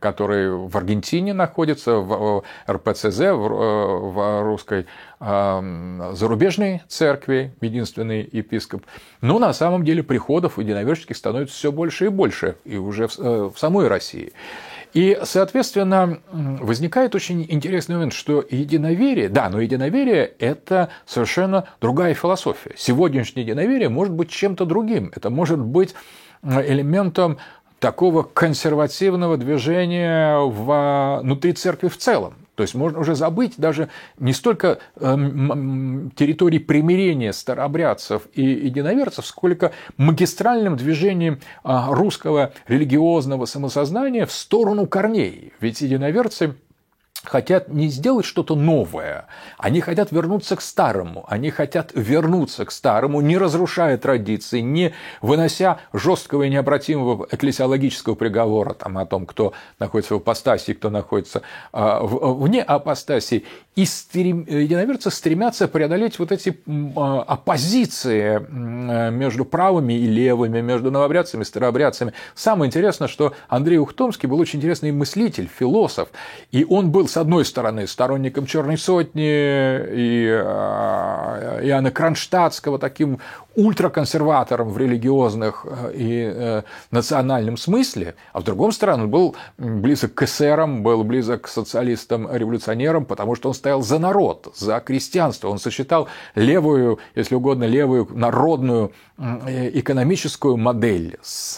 который 0.00 0.50
в 0.50 0.76
Аргентине 0.76 1.32
находится, 1.34 1.96
в 1.96 2.42
РПЦЗ, 2.68 3.18
в 3.32 4.42
русской 4.42 4.86
зарубежной 5.20 6.82
церкви, 6.88 7.54
единственный 7.60 8.28
епископ. 8.30 8.84
Но 9.20 9.38
на 9.38 9.52
самом 9.52 9.84
деле 9.84 10.02
приходов 10.02 10.58
единоверческих 10.58 11.16
становится 11.16 11.54
все 11.54 11.72
больше 11.72 12.06
и 12.06 12.08
больше, 12.08 12.56
и 12.64 12.76
уже 12.76 13.08
в 13.08 13.54
самой 13.56 13.88
России. 13.88 14.32
И, 14.94 15.18
соответственно, 15.24 16.20
возникает 16.32 17.14
очень 17.14 17.44
интересный 17.50 17.96
момент, 17.96 18.14
что 18.14 18.42
единоверие, 18.48 19.28
да, 19.28 19.50
но 19.50 19.60
единоверие– 19.60 20.24
это 20.38 20.88
совершенно 21.04 21.68
другая 21.82 22.14
философия. 22.14 22.72
Сегодняшнее 22.78 23.44
единоверие 23.44 23.90
может 23.90 24.14
быть 24.14 24.30
чем-то 24.30 24.64
другим. 24.64 25.12
Это 25.14 25.28
может 25.28 25.60
быть 25.60 25.94
элементом 26.42 27.38
такого 27.78 28.22
консервативного 28.22 29.36
движения 29.36 30.38
внутри 30.38 31.52
церкви 31.52 31.88
в 31.88 31.96
целом. 31.96 32.34
То 32.56 32.62
есть 32.62 32.74
можно 32.74 32.98
уже 32.98 33.14
забыть 33.14 33.54
даже 33.58 33.90
не 34.18 34.32
столько 34.32 34.78
эм, 34.98 36.10
территории 36.16 36.58
примирения 36.58 37.34
старообрядцев 37.34 38.22
и 38.32 38.42
единоверцев, 38.42 39.26
сколько 39.26 39.72
магистральным 39.98 40.76
движением 40.76 41.40
а, 41.62 41.92
русского 41.94 42.54
религиозного 42.66 43.44
самосознания 43.44 44.24
в 44.24 44.32
сторону 44.32 44.86
корней. 44.86 45.52
Ведь 45.60 45.82
единоверцы 45.82 46.54
хотят 47.24 47.68
не 47.68 47.88
сделать 47.88 48.24
что-то 48.24 48.54
новое, 48.54 49.26
они 49.58 49.80
хотят 49.80 50.12
вернуться 50.12 50.56
к 50.56 50.60
старому, 50.60 51.24
они 51.28 51.50
хотят 51.50 51.90
вернуться 51.94 52.64
к 52.64 52.70
старому, 52.70 53.20
не 53.20 53.38
разрушая 53.38 53.98
традиции, 53.98 54.60
не 54.60 54.94
вынося 55.20 55.78
жесткого 55.92 56.44
и 56.44 56.50
необратимого 56.50 57.26
экклесиологического 57.30 58.14
приговора 58.14 58.74
там, 58.74 58.98
о 58.98 59.06
том, 59.06 59.26
кто 59.26 59.52
находится 59.78 60.14
в 60.14 60.18
апостасии, 60.18 60.72
кто 60.72 60.90
находится 60.90 61.42
э, 61.72 61.98
вне 62.02 62.62
апостасии. 62.62 63.44
И 63.74 63.84
стрем... 63.84 64.46
единоверцы 64.48 65.10
стремятся 65.10 65.68
преодолеть 65.68 66.18
вот 66.18 66.32
эти 66.32 66.50
э, 66.66 67.00
оппозиции 67.26 68.40
э, 68.40 69.10
между 69.10 69.44
правыми 69.44 69.92
и 69.92 70.06
левыми, 70.06 70.60
между 70.60 70.90
новобрядцами 70.90 71.42
и 71.42 71.44
старообрядцами. 71.44 72.12
Самое 72.34 72.68
интересное, 72.68 73.08
что 73.08 73.34
Андрей 73.48 73.78
Ухтомский 73.78 74.28
был 74.28 74.38
очень 74.38 74.58
интересный 74.58 74.92
мыслитель, 74.92 75.48
философ, 75.48 76.08
и 76.52 76.64
он 76.64 76.90
был 76.90 77.05
с 77.06 77.16
одной 77.16 77.44
стороны, 77.44 77.86
сторонником 77.86 78.46
Черной 78.46 78.78
сотни 78.78 79.24
и 79.24 80.26
э, 80.28 81.60
Иоанна 81.64 81.90
Кронштадтского, 81.90 82.78
таким 82.78 83.18
ультраконсерватором 83.56 84.68
в 84.68 84.78
религиозных 84.78 85.66
э, 85.68 85.92
и 85.94 86.30
э, 86.32 86.62
национальном 86.90 87.56
смысле, 87.56 88.14
а 88.32 88.40
с 88.40 88.44
другой 88.44 88.72
стороны, 88.72 89.04
он 89.04 89.10
был 89.10 89.36
близок 89.58 90.14
к 90.14 90.22
эсерам, 90.22 90.82
был 90.82 91.04
близок 91.04 91.42
к 91.42 91.48
социалистам-революционерам, 91.48 93.04
потому 93.06 93.34
что 93.34 93.48
он 93.48 93.54
стоял 93.54 93.82
за 93.82 93.98
народ, 93.98 94.52
за 94.56 94.80
крестьянство. 94.80 95.48
Он 95.48 95.58
сочетал 95.58 96.08
левую, 96.34 96.98
если 97.14 97.34
угодно, 97.34 97.64
левую 97.64 98.08
народную 98.10 98.92
экономическую 99.18 100.58
модель 100.58 101.16
с 101.22 101.56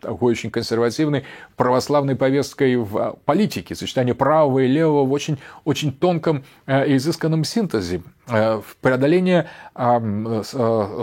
такой 0.00 0.32
очень 0.32 0.52
консервативной 0.52 1.24
православной 1.56 2.14
повесткой 2.14 2.76
в 2.76 3.18
политике, 3.24 3.74
сочетание 3.74 4.14
правого 4.14 4.60
и 4.60 4.65
левого 4.66 5.04
в 5.04 5.12
очень, 5.12 5.38
очень 5.64 5.92
тонком 5.92 6.44
э, 6.66 6.88
и 6.88 6.96
изысканном 6.96 7.44
синтезе. 7.44 8.02
Э, 8.28 8.60
преодоление 8.80 9.48
э, 9.76 10.42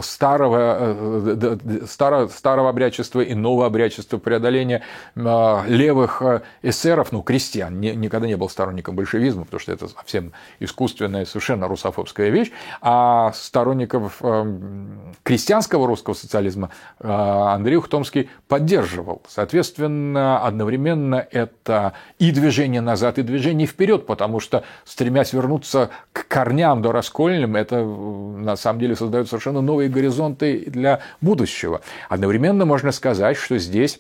старого, 0.02 1.88
старого, 1.88 2.28
старого 2.28 2.70
обрядчества 2.70 3.22
и 3.22 3.34
нового 3.34 3.66
обрядчества, 3.66 4.18
преодоление 4.18 4.82
левых 5.16 6.22
эсеров, 6.62 7.14
ну, 7.14 7.22
крестьян, 7.22 7.80
никогда 7.80 8.28
не 8.28 8.36
был 8.36 8.50
сторонником 8.50 8.96
большевизма, 8.96 9.46
потому 9.46 9.62
что 9.62 9.72
это 9.72 9.88
совсем 9.88 10.34
искусственная, 10.60 11.24
совершенно 11.26 11.70
русофобская 11.70 12.30
вещь, 12.30 12.52
а 12.82 13.32
сторонников 13.34 14.22
крестьянского 15.24 15.88
русского 15.88 16.16
социализма 16.16 16.72
Андрей 17.00 17.78
Ухтомский 17.78 18.30
поддерживал. 18.50 19.22
Соответственно, 19.30 20.40
одновременно 20.46 21.26
это 21.32 21.94
и 22.20 22.32
движение 22.32 22.82
назад, 22.82 23.18
и 23.18 23.22
движение 23.22 23.68
вперед, 23.68 24.06
потому 24.06 24.40
что, 24.42 24.64
стремясь 24.84 25.32
вернуться 25.32 25.90
к 26.12 26.28
корням 26.28 26.82
до 26.82 26.92
раскольным, 27.14 27.56
это 27.56 27.84
на 27.84 28.56
самом 28.56 28.80
деле 28.80 28.96
создает 28.96 29.28
совершенно 29.28 29.62
новые 29.62 29.90
горизонты 29.90 30.64
для 30.68 31.00
будущего. 31.22 31.82
Одновременно 32.10 32.66
можно 32.66 32.92
сказать, 32.92 33.38
что 33.38 33.58
здесь 33.60 34.00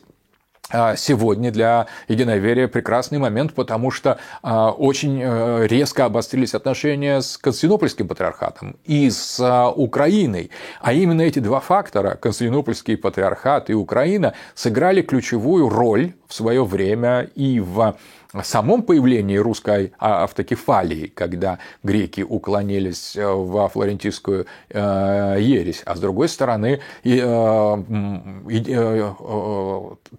а, 0.72 0.96
сегодня 0.96 1.51
для 1.51 1.88
единоверия 2.08 2.67
прекрасный 2.67 3.20
момент, 3.20 3.53
потому 3.53 3.91
что 3.91 4.17
а, 4.41 4.72
очень 4.72 5.20
э, 5.22 5.67
резко 5.67 6.05
обострились 6.05 6.55
отношения 6.55 7.22
с 7.22 7.38
Константинопольским 7.38 8.08
патриархатом 8.08 8.77
и 8.86 9.10
с 9.10 9.39
а, 9.39 9.70
Украиной. 9.70 10.50
А 10.82 10.93
именно 10.93 11.22
эти 11.22 11.39
два 11.39 11.60
фактора, 11.60 12.15
Константинопольский 12.15 12.98
патриархат 12.98 13.70
и 13.70 13.74
Украина, 13.74 14.34
сыграли 14.55 15.01
ключевую 15.01 15.70
роль 15.70 16.13
в 16.27 16.34
свое 16.34 16.63
время 16.65 17.29
и 17.36 17.60
в 17.60 17.96
самом 18.42 18.82
появлении 18.82 19.38
русской 19.38 19.94
а, 20.00 20.24
автокефалии, 20.24 21.08
когда 21.08 21.60
греки 21.84 22.22
уклонились 22.22 23.16
э, 23.16 23.25
во 23.28 23.70
флорентийскую 23.70 24.48
э, 24.70 25.38
ересь, 25.40 25.84
а 25.86 25.96
с 25.96 26.00
другой 26.00 26.28
стороны 26.30 26.80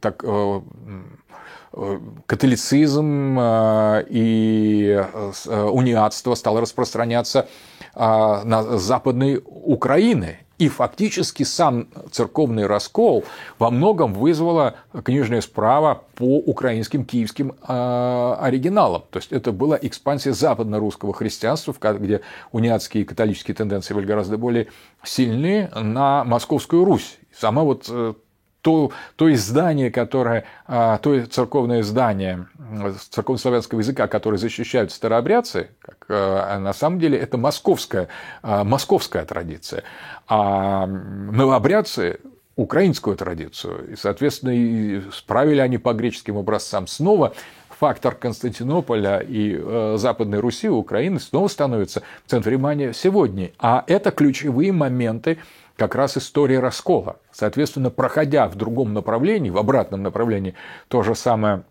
так, 0.00 0.25
католицизм 2.26 3.38
и 3.40 5.04
униатство 5.50 6.35
стало 6.37 6.61
распространяться 6.61 7.49
на 7.97 8.78
западной 8.78 9.42
Украины. 9.44 10.43
И 10.58 10.68
фактически 10.68 11.42
сам 11.42 11.88
церковный 12.12 12.66
раскол 12.66 13.25
во 13.58 13.70
многом 13.70 14.14
вызвала 14.14 14.76
книжная 15.04 15.40
справа 15.40 16.04
по 16.14 16.38
украинским 16.38 17.04
киевским 17.04 17.52
э, 17.66 18.37
оригиналам. 18.40 19.02
То 19.11 19.18
есть 19.18 19.32
это 19.32 19.50
была 19.50 19.76
экспансия 19.82 20.32
западно-русского 20.32 21.12
христианства, 21.12 21.75
где 21.99 22.20
униатские 22.52 23.02
и 23.02 23.06
католические 23.06 23.56
тенденции 23.56 23.94
были 23.94 24.06
гораздо 24.06 24.38
более 24.38 24.68
сильны, 25.02 25.70
на 25.75 26.25
Московскую 26.25 26.84
Русь. 26.84 27.18
Сама 27.37 27.64
вот 27.64 27.87
э, 27.88 28.14
то, 28.64 28.92
то 29.16 29.30
издание, 29.30 29.90
которое, 29.90 30.44
а, 30.66 30.97
то 30.97 31.26
церковное 31.26 31.83
издание 31.83 32.47
церковнославянского 33.11 33.80
языка, 33.80 34.09
которое 34.09 34.38
защищают 34.38 34.90
старообрядцы, 34.90 35.68
как, 35.80 36.06
а, 36.09 36.59
на 36.59 36.73
самом 36.73 36.99
деле 36.99 37.18
это 37.18 37.37
московская, 37.37 38.09
а, 38.42 38.64
московская 38.64 39.26
традиция. 39.26 39.83
А 40.28 40.87
новообрядцы 40.87 42.21
украинскую 42.56 43.16
традицию. 43.16 43.92
И, 43.92 43.97
соответственно, 43.97 45.12
справили 45.12 45.61
они 45.61 45.76
по 45.76 45.92
греческим 45.92 46.38
образцам. 46.38 46.87
Снова 46.87 47.35
фактор 47.68 48.14
Константинополя 48.14 49.18
и 49.18 49.59
э, 49.61 49.97
Западной 49.99 50.38
Руси, 50.38 50.68
Украины 50.68 51.21
снова 51.21 51.49
становится 51.49 52.02
в 52.25 52.30
центре 52.30 52.56
внимания 52.56 52.94
сегодня. 52.94 53.50
А 53.59 53.85
это 53.87 54.11
ключевые 54.11 54.73
моменты 54.73 55.38
как 55.76 55.95
раз 55.95 56.16
история 56.16 56.61
раскола. 56.61 57.16
Соответственно, 57.33 57.90
проходя 57.90 58.49
в 58.49 58.54
другом 58.54 58.95
направлении, 58.95 59.50
в 59.50 59.59
обратном 59.59 60.02
направлении, 60.02 60.54
то 60.88 61.02
же 61.02 61.14
самое, 61.14 61.64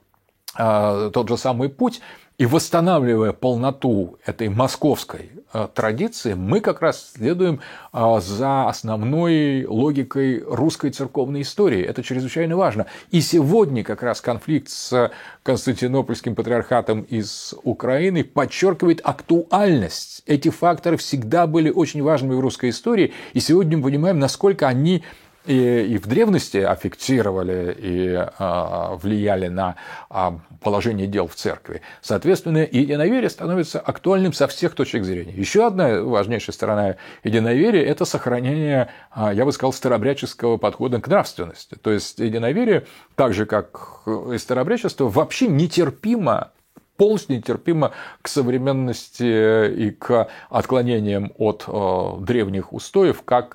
а, 0.56 1.10
тот 1.10 1.30
же 1.30 1.38
самый 1.38 1.70
путь, 1.70 2.02
и 2.38 2.46
восстанавливая 2.46 3.32
полноту 3.32 4.18
этой 4.26 4.50
московской 4.50 5.30
э, 5.54 5.68
традиции, 5.74 6.34
мы 6.34 6.62
как 6.62 6.82
раз 6.82 7.14
следуем 7.16 7.60
э, 7.94 8.20
за 8.22 8.68
основной 8.68 9.66
логикой 9.66 10.44
русской 10.44 10.90
церковной 10.90 11.42
истории. 11.42 11.84
Это 11.84 12.02
чрезвычайно 12.02 12.58
важно. 12.58 12.88
И 13.12 13.22
сегодня 13.22 13.84
как 13.84 14.02
раз 14.02 14.20
конфликт 14.20 14.70
с 14.70 15.12
Константинопольским 15.44 16.34
патриархатом 16.34 17.02
из 17.02 17.54
Украины 17.64 18.24
подчеркивает 18.24 19.02
актуальность. 19.04 20.24
Эти 20.26 20.50
факторы 20.50 20.98
всегда 20.98 21.46
были 21.46 21.70
очень 21.70 22.02
важными 22.02 22.34
в 22.34 22.40
русской 22.40 22.72
истории, 22.72 23.14
и 23.34 23.40
сегодня 23.40 23.78
мы 23.78 23.84
понимаем, 23.84 24.18
насколько 24.18 24.68
они 24.68 25.04
и, 25.46 25.94
и 25.94 25.98
в 25.98 26.08
древности 26.08 26.58
аффектировали 26.58 27.76
и 27.78 28.14
а, 28.38 28.96
влияли 28.96 29.48
на 29.48 29.76
а, 30.10 30.40
положение 30.62 31.08
дел 31.08 31.28
в 31.28 31.36
церкви. 31.36 31.82
Соответственно, 32.02 32.60
единоверие 32.60 33.30
становится 33.30 33.80
актуальным 33.80 34.34
со 34.34 34.48
всех 34.48 34.74
точек 34.76 35.04
зрения. 35.04 35.34
Еще 35.34 35.66
одна 35.68 36.02
важнейшая 36.02 36.54
сторона 36.54 36.96
единоверия– 37.24 37.84
это 37.86 38.06
сохранение, 38.06 38.90
а, 39.12 39.34
я 39.34 39.46
бы 39.46 39.52
сказал, 39.52 39.74
старобряческого 39.74 40.58
подхода 40.58 41.02
к 41.02 41.08
нравственности. 41.08 41.76
То 41.76 41.92
есть 41.92 42.20
единоверие, 42.20 42.86
так 43.16 43.34
же 43.34 43.46
как 43.46 44.02
и 44.34 44.38
старобрячество, 44.38 45.10
вообще 45.10 45.48
нетерпимо 45.48 46.52
полностью 46.98 47.38
нетерпимо 47.38 47.92
к 48.22 48.28
современности 48.28 49.72
и 49.72 49.92
к 49.92 50.30
отклонениям 50.50 51.34
от 51.38 51.66
э, 51.68 52.12
древних 52.22 52.74
устоев, 52.74 53.22
как, 53.24 53.54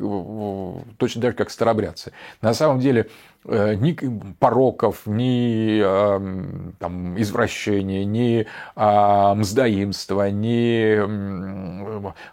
точно 0.98 1.22
так 1.22 1.31
же, 1.33 1.37
как 1.37 1.51
старобрядцы. 1.51 2.12
На 2.40 2.55
самом 2.55 2.81
деле, 2.81 3.09
Э, 3.38 3.38
ни 3.48 3.96
пороков, 4.38 5.06
ни 5.06 5.80
эм, 5.80 6.74
там, 6.78 7.20
извращения, 7.20 8.04
ни 8.04 8.46
а, 8.76 9.34
мздоимства, 9.34 10.30
ни 10.30 10.98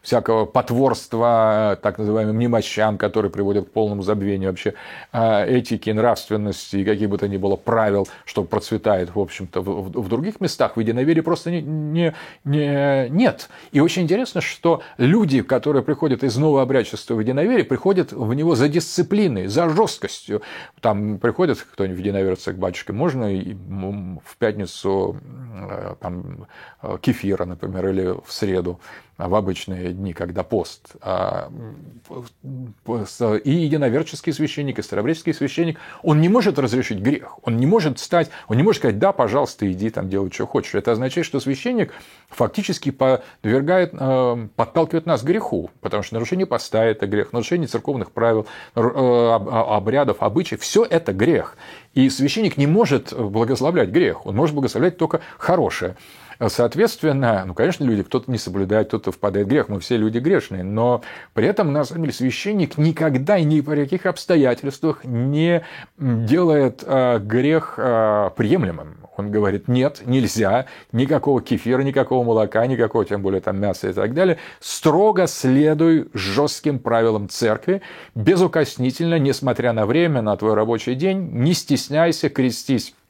всякого 0.01 0.45
потворства 0.45 1.79
так 1.81 1.97
называемым 1.97 2.37
немощам, 2.37 2.97
которые 2.97 3.31
приводят 3.31 3.69
к 3.69 3.71
полному 3.71 4.01
забвению 4.01 4.49
вообще 4.49 4.73
а, 5.11 5.45
этики, 5.45 5.89
нравственности 5.89 6.77
и 6.77 6.85
каких 6.85 7.09
бы 7.09 7.17
то 7.17 7.27
ни 7.27 7.37
было 7.37 7.55
правил, 7.55 8.07
что 8.25 8.43
процветает, 8.43 9.15
в 9.15 9.19
общем-то, 9.19 9.61
в, 9.61 10.09
других 10.09 10.41
местах, 10.41 10.75
в 10.75 10.79
единоверии 10.79 11.21
просто 11.21 11.51
не, 11.51 11.61
не, 11.61 12.13
не, 12.43 13.09
нет. 13.09 13.49
И 13.71 13.79
очень 13.79 14.03
интересно, 14.03 14.41
что 14.41 14.81
люди, 14.97 15.41
которые 15.41 15.83
приходят 15.83 16.23
из 16.23 16.37
нового 16.37 16.61
обрядчества 16.61 17.15
в 17.15 17.19
единоверие, 17.19 17.65
приходят 17.65 18.11
в 18.11 18.33
него 18.33 18.55
за 18.55 18.67
дисциплиной, 18.67 19.47
за 19.47 19.69
жесткостью. 19.69 20.41
Там 20.81 21.04
приходит 21.21 21.59
кто-нибудь 21.59 21.99
единоверцы 21.99 22.53
к 22.53 22.57
батюшке, 22.57 22.93
можно 22.93 23.25
в 24.23 24.37
пятницу 24.37 25.17
э, 25.69 25.95
там, 25.99 26.47
э, 26.81 26.97
кефира, 27.01 27.45
например, 27.45 27.89
или 27.89 28.15
в 28.25 28.31
среду 28.31 28.79
в 29.17 29.35
обычные 29.35 29.93
дни, 29.93 30.13
когда 30.13 30.43
пост. 30.43 30.95
А, 31.01 31.49
и 33.43 33.51
единоверческий 33.51 34.33
священник, 34.33 34.79
и 34.79 34.81
старобреческий 34.81 35.33
священник, 35.33 35.79
он 36.03 36.19
не 36.19 36.27
может 36.27 36.59
разрешить 36.59 36.99
грех, 36.99 37.39
он 37.43 37.57
не 37.57 37.65
может 37.65 37.99
стать, 37.99 38.29
он 38.47 38.57
не 38.57 38.63
может 38.63 38.81
сказать, 38.81 38.99
да, 38.99 39.13
пожалуйста, 39.13 39.71
иди 39.71 39.89
там 39.89 40.09
делай, 40.09 40.31
что 40.31 40.45
хочешь. 40.45 40.75
Это 40.75 40.91
означает, 40.91 41.25
что 41.25 41.39
священник 41.39 41.93
фактически 42.29 42.91
подвергает, 42.91 43.93
э, 43.93 44.47
подталкивает 44.55 45.05
нас 45.05 45.21
к 45.21 45.25
греху, 45.25 45.71
потому 45.79 46.03
что 46.03 46.15
нарушение 46.15 46.45
поста– 46.45 46.83
это 46.85 47.07
грех, 47.07 47.31
нарушение 47.31 47.67
церковных 47.67 48.11
правил, 48.11 48.47
э, 48.75 48.79
обрядов, 48.79 50.17
обычаев– 50.19 50.61
все 50.61 50.83
это 50.83 51.13
грех. 51.13 51.55
И 51.93 52.09
священник 52.09 52.57
не 52.57 52.67
может 52.67 53.13
благословлять 53.17 53.89
грех, 53.89 54.25
он 54.25 54.35
может 54.35 54.53
благословлять 54.53 54.97
только 54.97 55.21
хорошее. 55.37 55.95
Соответственно, 56.47 57.43
ну, 57.45 57.53
конечно, 57.53 57.83
люди, 57.83 58.03
кто-то 58.03 58.29
не 58.31 58.37
соблюдает, 58.37 58.87
кто-то 58.87 59.11
впадает 59.11 59.47
в 59.47 59.49
грех, 59.49 59.69
мы 59.69 59.79
все 59.79 59.97
люди 59.97 60.19
грешные, 60.19 60.63
но 60.63 61.01
при 61.33 61.47
этом, 61.47 61.71
на 61.73 61.83
самом 61.83 62.03
деле, 62.03 62.13
священник 62.13 62.77
никогда 62.77 63.37
и 63.37 63.43
ни 63.43 63.61
при 63.61 63.83
каких 63.83 64.05
обстоятельствах 64.05 65.03
не 65.03 65.63
делает 65.97 66.83
э, 66.85 67.19
грех 67.19 67.75
э, 67.77 68.29
приемлемым. 68.35 68.97
Он 69.17 69.31
говорит, 69.31 69.67
нет, 69.67 70.01
нельзя, 70.05 70.65
никакого 70.91 71.41
кефира, 71.41 71.81
никакого 71.81 72.23
молока, 72.23 72.65
никакого, 72.67 73.05
тем 73.05 73.21
более 73.21 73.41
там 73.41 73.59
мяса 73.59 73.89
и 73.89 73.93
так 73.93 74.13
далее. 74.13 74.37
Строго 74.59 75.27
следуй 75.27 76.09
жестким 76.13 76.79
правилам 76.79 77.29
церкви, 77.29 77.81
безукоснительно, 78.13 79.17
несмотря 79.17 79.71
на 79.73 79.85
время, 79.85 80.21
на 80.21 80.35
твой 80.35 80.53
рабочий 80.53 80.95
день, 80.95 81.29
не 81.31 81.53
стесняйся, 81.53 82.29
крестись 82.29 82.93
а, 82.93 83.04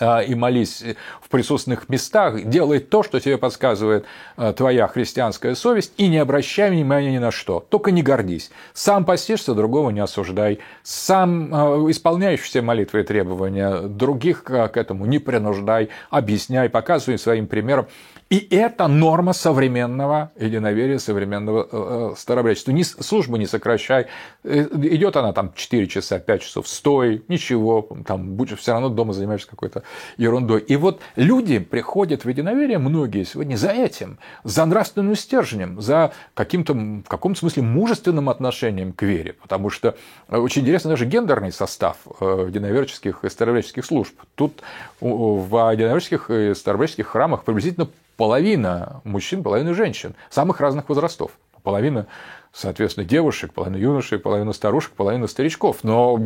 и 0.00 0.34
молись 0.34 0.82
в 1.20 1.28
присутственных 1.28 1.88
местах, 1.88 2.44
делай 2.44 2.78
то, 2.78 3.02
что 3.02 3.20
тебе 3.20 3.36
подсказывает 3.36 4.06
а, 4.36 4.52
твоя 4.52 4.86
христианская 4.86 5.54
совесть, 5.54 5.92
и 5.96 6.08
не 6.08 6.18
обращай 6.18 6.70
внимания 6.70 7.12
ни 7.12 7.18
на 7.18 7.30
что, 7.30 7.64
только 7.68 7.90
не 7.90 8.02
гордись. 8.02 8.50
Сам 8.72 9.04
постишься, 9.04 9.54
другого 9.54 9.90
не 9.90 10.00
осуждай. 10.00 10.60
Сам 10.82 11.50
а, 11.52 11.90
исполняешь 11.90 12.40
все 12.40 12.62
молитвы 12.62 13.00
и 13.00 13.04
требования, 13.04 13.82
других 13.82 14.44
к 14.44 14.76
этому 14.76 15.04
не 15.06 15.18
принуждай, 15.18 15.88
объясняй, 16.10 16.68
показывай 16.68 17.18
своим 17.18 17.46
примером. 17.46 17.86
И 18.32 18.48
это 18.50 18.88
норма 18.88 19.34
современного 19.34 20.32
единоверия, 20.40 20.98
современного 20.98 21.68
э, 21.70 22.12
э 22.12 22.14
старобрячества. 22.16 22.72
Ни, 22.72 22.82
службу 22.82 23.36
не 23.36 23.46
сокращай. 23.46 24.06
Э, 24.42 24.68
идет 24.72 25.16
она 25.18 25.34
там 25.34 25.52
4 25.54 25.86
часа, 25.86 26.18
5 26.18 26.40
часов, 26.40 26.66
стой, 26.66 27.22
ничего, 27.28 27.86
там 28.06 28.30
будешь 28.30 28.58
все 28.58 28.72
равно 28.72 28.88
дома 28.88 29.12
занимаешься 29.12 29.50
какой-то 29.50 29.82
ерундой. 30.16 30.60
И 30.60 30.76
вот 30.76 31.02
люди 31.14 31.58
приходят 31.58 32.24
в 32.24 32.28
единоверие, 32.30 32.78
многие 32.78 33.24
сегодня 33.24 33.56
за 33.56 33.68
этим, 33.68 34.18
за 34.44 34.64
нравственным 34.64 35.14
стержнем, 35.14 35.82
за 35.82 36.14
каким-то, 36.32 36.72
в 36.72 37.08
каком-то 37.08 37.38
смысле, 37.38 37.64
мужественным 37.64 38.30
отношением 38.30 38.94
к 38.94 39.02
вере. 39.02 39.34
Потому 39.42 39.68
что 39.68 39.94
очень 40.30 40.62
интересно 40.62 40.88
даже 40.88 41.04
гендерный 41.04 41.52
состав 41.52 41.98
э, 42.18 42.46
единоверческих 42.48 43.26
и 43.26 43.28
старобряческих 43.28 43.84
служб. 43.84 44.14
Тут 44.36 44.62
в 45.00 45.70
единоверческих 45.70 46.30
и 46.30 46.54
старобряческих 46.54 47.08
храмах 47.08 47.44
приблизительно 47.44 47.88
половина 48.22 49.00
мужчин, 49.02 49.42
половина 49.42 49.74
женщин, 49.74 50.14
самых 50.30 50.60
разных 50.60 50.88
возрастов. 50.88 51.32
Половина 51.64 52.06
соответственно, 52.52 53.06
девушек, 53.06 53.52
половина 53.52 53.76
юношей, 53.76 54.18
половина 54.18 54.52
старушек, 54.52 54.92
половина 54.92 55.26
старичков. 55.26 55.84
Но 55.84 56.20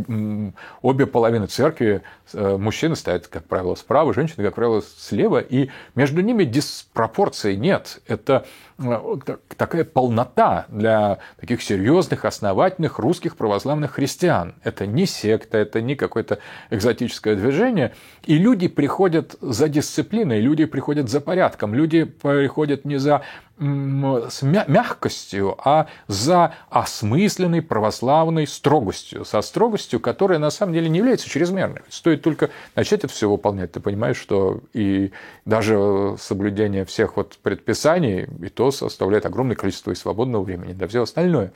обе 0.82 1.06
половины 1.06 1.46
церкви 1.46 2.02
э, 2.32 2.56
мужчины 2.56 2.96
стоят, 2.96 3.28
как 3.28 3.44
правило, 3.44 3.76
справа, 3.76 4.12
женщины, 4.12 4.44
как 4.44 4.56
правило, 4.56 4.82
слева, 4.98 5.38
и 5.38 5.70
между 5.94 6.22
ними 6.22 6.44
диспропорции 6.44 7.54
нет. 7.54 8.00
Это 8.08 8.44
э, 8.78 9.16
такая 9.56 9.84
полнота 9.84 10.66
для 10.68 11.18
таких 11.38 11.62
серьезных, 11.62 12.24
основательных 12.24 12.98
русских 12.98 13.36
православных 13.36 13.92
христиан. 13.92 14.54
Это 14.64 14.86
не 14.86 15.06
секта, 15.06 15.58
это 15.58 15.80
не 15.80 15.94
какое-то 15.94 16.38
экзотическое 16.70 17.36
движение. 17.36 17.94
И 18.24 18.36
люди 18.36 18.66
приходят 18.66 19.36
за 19.40 19.68
дисциплиной, 19.68 20.40
люди 20.40 20.64
приходят 20.64 21.08
за 21.08 21.20
порядком, 21.20 21.72
люди 21.72 22.02
приходят 22.02 22.84
не 22.84 22.98
за 22.98 23.22
мягкостью, 23.58 25.56
а 25.64 25.86
за 26.16 26.54
осмысленной 26.70 27.62
православной 27.62 28.46
строгостью, 28.46 29.24
со 29.24 29.42
строгостью, 29.42 30.00
которая 30.00 30.38
на 30.38 30.50
самом 30.50 30.72
деле 30.72 30.88
не 30.88 30.98
является 30.98 31.28
чрезмерной. 31.28 31.82
Стоит 31.88 32.22
только 32.22 32.50
начать 32.74 33.00
это 33.04 33.08
все 33.08 33.28
выполнять, 33.28 33.72
ты 33.72 33.80
понимаешь, 33.80 34.16
что 34.16 34.60
и 34.72 35.12
даже 35.44 36.16
соблюдение 36.18 36.84
всех 36.84 37.16
вот 37.16 37.38
предписаний, 37.42 38.26
и 38.42 38.48
то 38.48 38.70
составляет 38.70 39.26
огромное 39.26 39.56
количество 39.56 39.90
и 39.90 39.94
свободного 39.94 40.42
времени 40.42 40.72
для 40.72 40.88
всего 40.88 41.02
остальное. 41.02 41.52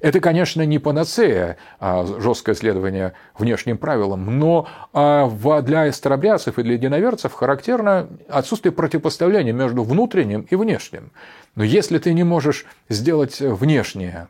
Это, 0.00 0.20
конечно, 0.20 0.62
не 0.62 0.78
панацея, 0.78 1.58
а 1.78 2.06
жесткое 2.06 2.54
следование 2.54 3.12
внешним 3.38 3.76
правилам, 3.76 4.38
но 4.38 4.66
а, 4.94 5.28
для 5.60 5.92
старобрядцев 5.92 6.58
и 6.58 6.62
для 6.62 6.74
единоверцев 6.74 7.34
характерно 7.34 8.08
отсутствие 8.28 8.72
противопоставления 8.72 9.52
между 9.52 9.82
внутренним 9.82 10.46
и 10.48 10.56
внешним. 10.56 11.12
Но 11.54 11.64
если 11.64 11.98
ты 11.98 12.14
не 12.14 12.24
можешь 12.24 12.64
сделать 12.88 13.40
внешнее, 13.40 13.80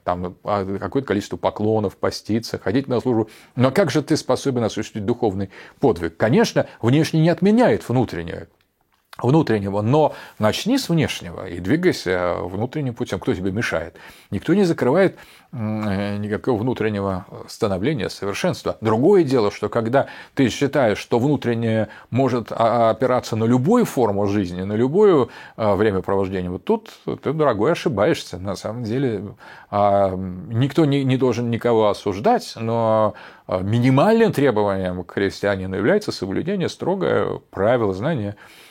там 0.04 0.36
а, 0.44 0.78
какое-то 0.78 1.08
количество 1.08 1.36
поклонов, 1.36 1.96
поститься, 1.96 2.58
ходить 2.58 2.88
на 2.88 3.00
службу, 3.00 3.28
но 3.56 3.70
как 3.70 3.90
же 3.90 4.02
ты 4.02 4.16
способен 4.16 4.64
осуществить 4.64 5.04
духовный 5.04 5.50
подвиг? 5.80 6.16
Конечно, 6.16 6.66
внешне 6.80 7.20
не 7.20 7.28
отменяет 7.28 7.88
внутреннее 7.88 8.48
внутреннего, 9.22 9.80
но 9.82 10.14
начни 10.38 10.78
с 10.78 10.88
внешнего 10.88 11.48
и 11.48 11.60
двигайся 11.60 12.36
внутренним 12.40 12.94
путем. 12.94 13.20
Кто 13.20 13.34
тебе 13.34 13.52
мешает? 13.52 13.96
Никто 14.30 14.54
не 14.54 14.64
закрывает 14.64 15.16
никакого 15.52 16.60
внутреннего 16.60 17.26
становления, 17.48 18.08
совершенства. 18.08 18.76
Другое 18.80 19.24
дело, 19.24 19.50
что 19.50 19.68
когда 19.68 20.06
ты 20.34 20.48
считаешь, 20.48 20.98
что 20.98 21.18
внутреннее 21.18 21.88
может 22.10 22.52
опираться 22.52 23.34
на 23.34 23.44
любую 23.44 23.84
форму 23.84 24.26
жизни, 24.26 24.62
на 24.62 24.74
любое 24.74 25.26
э, 25.56 25.74
времяпровождение, 25.74 26.50
вот 26.50 26.64
тут 26.64 26.90
ты, 27.22 27.32
дорогой, 27.32 27.72
ошибаешься. 27.72 28.38
На 28.38 28.54
самом 28.54 28.84
деле 28.84 29.34
а, 29.70 30.14
никто 30.14 30.84
не 30.84 31.16
должен 31.16 31.50
никого 31.50 31.88
осуждать, 31.88 32.52
но 32.56 33.14
минимальным 33.48 34.32
требованием 34.32 35.02
к 35.02 35.12
христианину 35.12 35.76
является 35.76 36.12
соблюдение 36.12 36.68
строгое 36.68 37.40
правила 37.50 37.92
знания 37.92 38.36
а, 38.36 38.69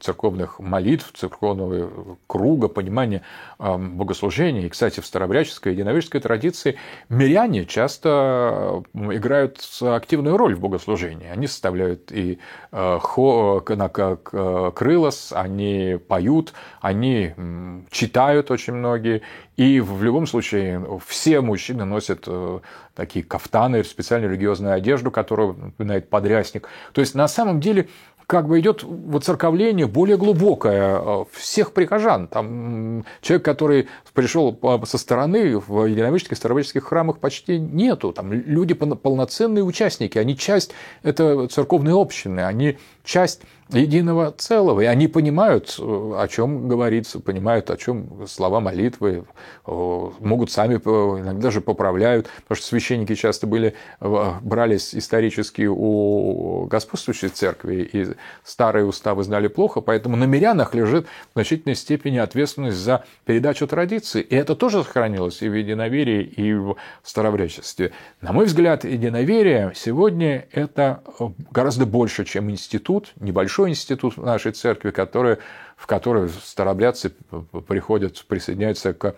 церковных 0.00 0.60
молитв, 0.60 1.10
церковного 1.14 2.18
круга, 2.26 2.68
понимания 2.68 3.22
а, 3.58 3.78
богослужения. 3.78 4.66
И, 4.66 4.68
кстати, 4.68 5.00
в 5.00 5.06
старобряческой 5.06 5.72
и 5.72 5.74
единовеческой 5.76 6.20
традиции 6.20 6.76
миряне 7.08 7.64
часто 7.64 8.82
играют 8.94 9.66
активную 9.80 10.36
роль 10.36 10.54
в 10.54 10.60
богослужении. 10.60 11.28
Они 11.28 11.46
составляют 11.46 12.12
и 12.12 12.38
а, 12.70 12.98
хо, 12.98 13.60
крылос, 13.60 15.32
они 15.34 15.98
поют, 16.06 16.52
они 16.80 17.32
читают 17.90 18.50
очень 18.50 18.74
многие. 18.74 19.22
И 19.56 19.80
в 19.80 20.02
любом 20.02 20.26
случае 20.26 20.84
все 21.06 21.40
мужчины 21.40 21.86
носят 21.86 22.24
э, 22.26 22.60
такие 22.94 23.24
кафтаны, 23.24 23.82
специальную 23.84 24.30
религиозную 24.30 24.74
одежду, 24.74 25.10
которую 25.10 25.54
напоминает 25.54 26.10
подрясник. 26.10 26.68
То 26.92 27.00
есть 27.00 27.14
на 27.14 27.26
самом 27.26 27.60
деле 27.60 27.88
как 28.26 28.48
бы 28.48 28.58
идет 28.58 28.82
воцерковление 28.82 29.86
более 29.86 30.16
глубокое 30.16 30.98
э, 30.98 31.24
всех 31.32 31.72
прихожан. 31.72 32.26
Там 32.26 33.04
человек, 33.20 33.44
который 33.44 33.88
пришел 34.14 34.58
со 34.84 34.98
стороны, 34.98 35.58
в 35.58 35.84
единовеческих, 35.84 36.36
старовеческих 36.36 36.84
храмах 36.84 37.18
почти 37.18 37.58
нету. 37.58 38.12
Там 38.12 38.32
люди 38.32 38.74
полноценные 38.74 39.62
участники, 39.62 40.18
они 40.18 40.36
часть 40.36 40.72
этой 41.02 41.46
церковной 41.48 41.92
общины, 41.92 42.40
они 42.40 42.78
часть 43.04 43.42
единого 43.70 44.30
целого. 44.30 44.80
И 44.80 44.84
они 44.84 45.08
понимают, 45.08 45.76
о 45.78 46.26
чем 46.28 46.68
говорится, 46.68 47.20
понимают, 47.20 47.70
о 47.70 47.76
чем 47.76 48.26
слова 48.26 48.60
молитвы, 48.60 49.24
могут 49.66 50.50
сами 50.50 50.74
иногда 50.74 51.50
же 51.50 51.60
поправляют, 51.60 52.28
потому 52.42 52.56
что 52.56 52.66
священники 52.66 53.14
часто 53.14 53.46
были, 53.46 53.74
брались 54.00 54.94
исторически 54.94 55.66
у 55.68 56.66
господствующей 56.66 57.28
церкви, 57.28 57.88
и 57.92 58.06
старые 58.44 58.84
уставы 58.86 59.24
знали 59.24 59.48
плохо, 59.48 59.80
поэтому 59.80 60.16
на 60.16 60.24
мирянах 60.24 60.74
лежит 60.74 61.06
в 61.06 61.32
значительной 61.34 61.74
степени 61.74 62.18
ответственность 62.18 62.76
за 62.76 63.04
передачу 63.24 63.66
традиции. 63.66 64.20
И 64.20 64.34
это 64.34 64.54
тоже 64.54 64.84
сохранилось 64.84 65.42
и 65.42 65.48
в 65.48 65.54
единоверии, 65.54 66.22
и 66.22 66.52
в 66.54 66.76
старовречестве. 67.02 67.92
На 68.20 68.32
мой 68.32 68.46
взгляд, 68.46 68.84
единоверие 68.84 69.72
сегодня 69.74 70.46
это 70.52 71.02
гораздо 71.50 71.86
больше, 71.86 72.24
чем 72.24 72.50
институт, 72.50 73.12
небольшой 73.18 73.55
большой 73.56 73.70
институт 73.70 74.18
нашей 74.18 74.52
церкви, 74.52 74.90
который, 74.90 75.38
в 75.76 75.86
который 75.86 76.28
старобрядцы 76.28 77.10
приходят, 77.66 78.22
присоединяются 78.28 78.92
к 78.92 79.14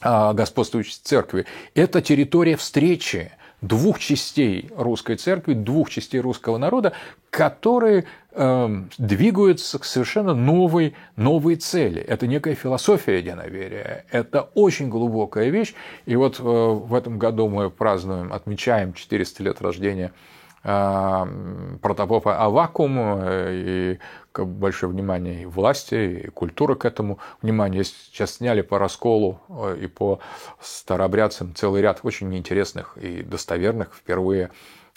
а, 0.00 0.32
господствующей 0.32 0.98
церкви. 1.02 1.44
Это 1.74 2.00
территория 2.00 2.56
встречи 2.56 3.30
двух 3.60 3.98
частей 3.98 4.70
русской 4.74 5.16
церкви, 5.16 5.52
двух 5.52 5.90
частей 5.90 6.20
русского 6.20 6.56
народа, 6.56 6.94
которые 7.28 8.06
э, 8.32 8.82
двигаются 8.96 9.78
к 9.78 9.84
совершенно 9.84 10.34
новой, 10.34 10.94
новой 11.16 11.56
цели. 11.56 12.00
Это 12.00 12.26
некая 12.26 12.54
философия 12.54 13.18
единоверия. 13.18 14.06
Это 14.10 14.48
очень 14.54 14.88
глубокая 14.88 15.50
вещь. 15.50 15.74
И 16.06 16.16
вот 16.16 16.40
э, 16.40 16.42
в 16.42 16.94
этом 16.94 17.18
году 17.18 17.48
мы 17.48 17.70
празднуем, 17.70 18.32
отмечаем 18.32 18.94
400 18.94 19.42
лет 19.42 19.60
рождения 19.60 20.12
протопопа 20.62 22.38
Авакум 22.38 23.18
и 23.24 23.98
большое 24.38 24.92
внимание 24.92 25.42
и 25.42 25.46
власти, 25.46 26.22
и 26.24 26.30
культуры 26.30 26.76
к 26.76 26.84
этому 26.84 27.18
внимание. 27.40 27.84
Сейчас 27.84 28.36
сняли 28.36 28.62
по 28.62 28.78
расколу 28.78 29.40
э, 29.48 29.78
и 29.82 29.86
по 29.86 30.20
старообрядцам 30.60 31.54
целый 31.54 31.82
ряд 31.82 32.00
очень 32.02 32.34
интересных 32.36 32.96
и 32.96 33.22
достоверных 33.22 33.94
впервые 33.94 34.50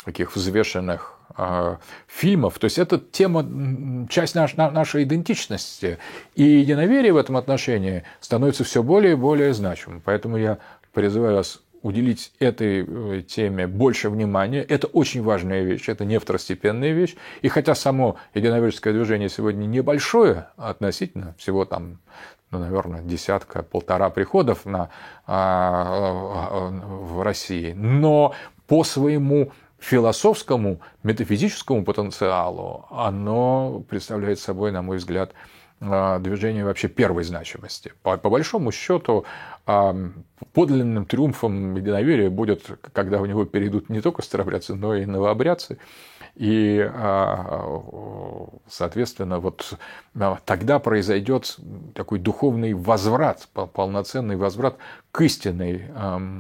таких 0.04 0.36
взвешенных 0.36 1.18
э, 1.38 1.78
фильмов. 2.08 2.60
То 2.60 2.66
есть 2.66 2.78
это 2.78 3.00
тема, 3.00 4.08
часть 4.10 4.36
наш, 4.36 4.56
нашей 4.56 5.04
идентичности. 5.04 5.98
И 6.36 6.44
единоверие 6.44 7.14
в 7.14 7.18
этом 7.18 7.38
отношении 7.38 8.04
становится 8.20 8.64
все 8.64 8.84
более 8.84 9.14
и 9.14 9.16
более 9.16 9.54
значимым. 9.54 10.02
Поэтому 10.04 10.38
я 10.38 10.60
призываю 10.94 11.38
вас 11.38 11.62
уделить 11.86 12.34
этой 12.40 12.84
э, 12.84 13.22
теме 13.22 13.68
больше 13.68 14.10
внимания. 14.10 14.64
Это 14.64 14.88
очень 14.88 15.22
важная 15.22 15.62
вещь, 15.62 15.88
это 15.88 16.04
не 16.04 16.20
второстепенная 16.20 16.94
вещь. 16.94 17.16
И 17.44 17.48
хотя 17.48 17.76
само 17.76 18.16
единоверческое 18.34 18.92
движение 18.92 19.30
сегодня 19.30 19.68
небольшое 19.68 20.48
относительно, 20.58 21.36
всего 21.38 21.64
там 21.64 22.00
ну, 22.50 22.58
наверное, 22.58 23.04
десятка, 23.04 23.62
полтора 23.62 24.10
приходов 24.10 24.66
на, 24.66 24.90
а, 25.28 26.70
в 26.72 27.22
России, 27.22 27.74
но 27.74 28.34
по 28.66 28.84
своему 28.84 29.52
философскому, 29.78 30.80
метафизическому 31.04 31.84
потенциалу 31.84 32.88
оно 32.90 33.84
представляет 33.88 34.40
собой, 34.40 34.72
на 34.72 34.82
мой 34.82 34.98
взгляд, 34.98 35.34
а, 35.34 35.55
движение 35.80 36.64
вообще 36.64 36.88
первой 36.88 37.24
значимости. 37.24 37.94
По, 38.02 38.18
по 38.18 38.30
большому 38.30 38.72
счету, 38.72 39.26
подлинным 39.66 41.06
триумфом 41.06 41.76
единоверия 41.76 42.30
будет, 42.30 42.66
когда 42.94 43.22
у 43.22 43.26
него 43.26 43.46
перейдут 43.46 43.90
не 43.90 44.02
только 44.02 44.22
старобрядцы, 44.22 44.76
но 44.76 44.96
и 44.96 45.06
новообрядцы. 45.06 45.78
И, 46.36 46.80
а, 46.80 48.50
соответственно, 48.68 49.40
вот 49.40 49.78
а, 50.20 50.38
тогда 50.46 50.80
произойдет 50.80 51.58
такой 51.94 52.20
духовный 52.20 52.74
возврат, 52.74 53.48
полноценный 53.54 54.36
возврат 54.36 54.76
к 55.12 55.22
истинной 55.22 55.86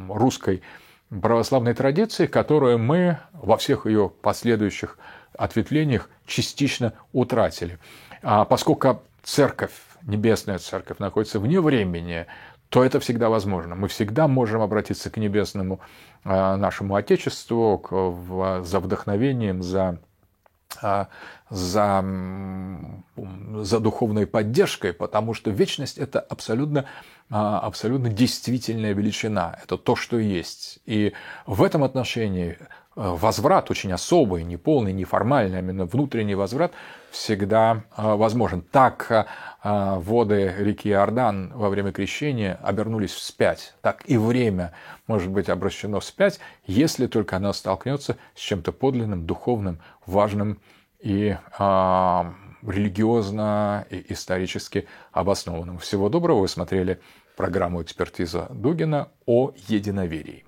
русской 0.09 0.61
православной 1.09 1.73
традиции, 1.73 2.25
которую 2.25 2.77
мы 2.79 3.19
во 3.31 3.57
всех 3.57 3.85
ее 3.85 4.11
последующих 4.21 4.97
ответвлениях 5.37 6.09
частично 6.25 6.93
утратили. 7.13 7.79
А 8.21 8.43
поскольку 8.43 9.01
церковь, 9.25 9.73
небесная 10.03 10.59
церковь 10.59 10.99
находится 10.99 11.39
вне 11.39 11.59
времени, 11.59 12.27
то 12.69 12.83
это 12.83 12.99
всегда 12.99 13.29
возможно. 13.29 13.75
Мы 13.75 13.87
всегда 13.87 14.27
можем 14.27 14.61
обратиться 14.61 15.09
к 15.09 15.17
небесному 15.17 15.79
а, 16.23 16.55
нашему 16.57 16.95
Отечеству 16.95 17.77
к, 17.79 18.63
за 18.63 18.79
вдохновением, 18.79 19.61
за, 19.61 19.99
а, 20.81 21.07
за 21.49 22.03
за 23.61 23.79
духовной 23.79 24.27
поддержкой, 24.27 24.93
потому 24.93 25.33
что 25.33 25.49
вечность 25.49 25.97
это 25.97 26.19
абсолютно, 26.19 26.85
а, 27.29 27.59
абсолютно 27.59 28.09
действительная 28.09 28.93
величина, 28.93 29.57
это 29.63 29.77
то, 29.77 29.95
что 29.95 30.19
есть. 30.19 30.79
И 30.85 31.13
в 31.45 31.63
этом 31.63 31.83
отношении 31.83 32.57
возврат 32.95 33.69
очень 33.69 33.91
особый, 33.91 34.43
не 34.43 34.57
полный, 34.57 34.93
не 34.93 35.03
формальный, 35.03 35.57
а 35.57 35.59
именно 35.59 35.85
внутренний 35.85 36.35
возврат 36.35 36.71
всегда 37.11 37.83
возможен. 37.97 38.61
Так 38.61 39.27
воды 39.63 40.55
реки 40.57 40.89
Иордан 40.89 41.51
во 41.53 41.69
время 41.69 41.91
крещения 41.91 42.57
обернулись 42.63 43.11
вспять, 43.11 43.73
так 43.81 44.03
и 44.05 44.17
время 44.17 44.71
может 45.07 45.29
быть 45.29 45.49
обращено 45.49 45.99
вспять, 45.99 46.39
если 46.65 47.07
только 47.07 47.35
оно 47.35 47.51
столкнется 47.51 48.17
с 48.33 48.39
чем-то 48.39 48.71
подлинным, 48.71 49.25
духовным, 49.25 49.79
важным 50.05 50.61
и 50.99 51.37
религиозно 52.63 53.85
и 53.89 54.13
исторически 54.13 54.87
обоснованным. 55.11 55.79
Всего 55.79 56.07
доброго. 56.09 56.39
Вы 56.39 56.47
смотрели 56.47 57.01
программу 57.35 57.81
«Экспертиза 57.81 58.47
Дугина» 58.49 59.09
о 59.25 59.51
единоверии. 59.67 60.44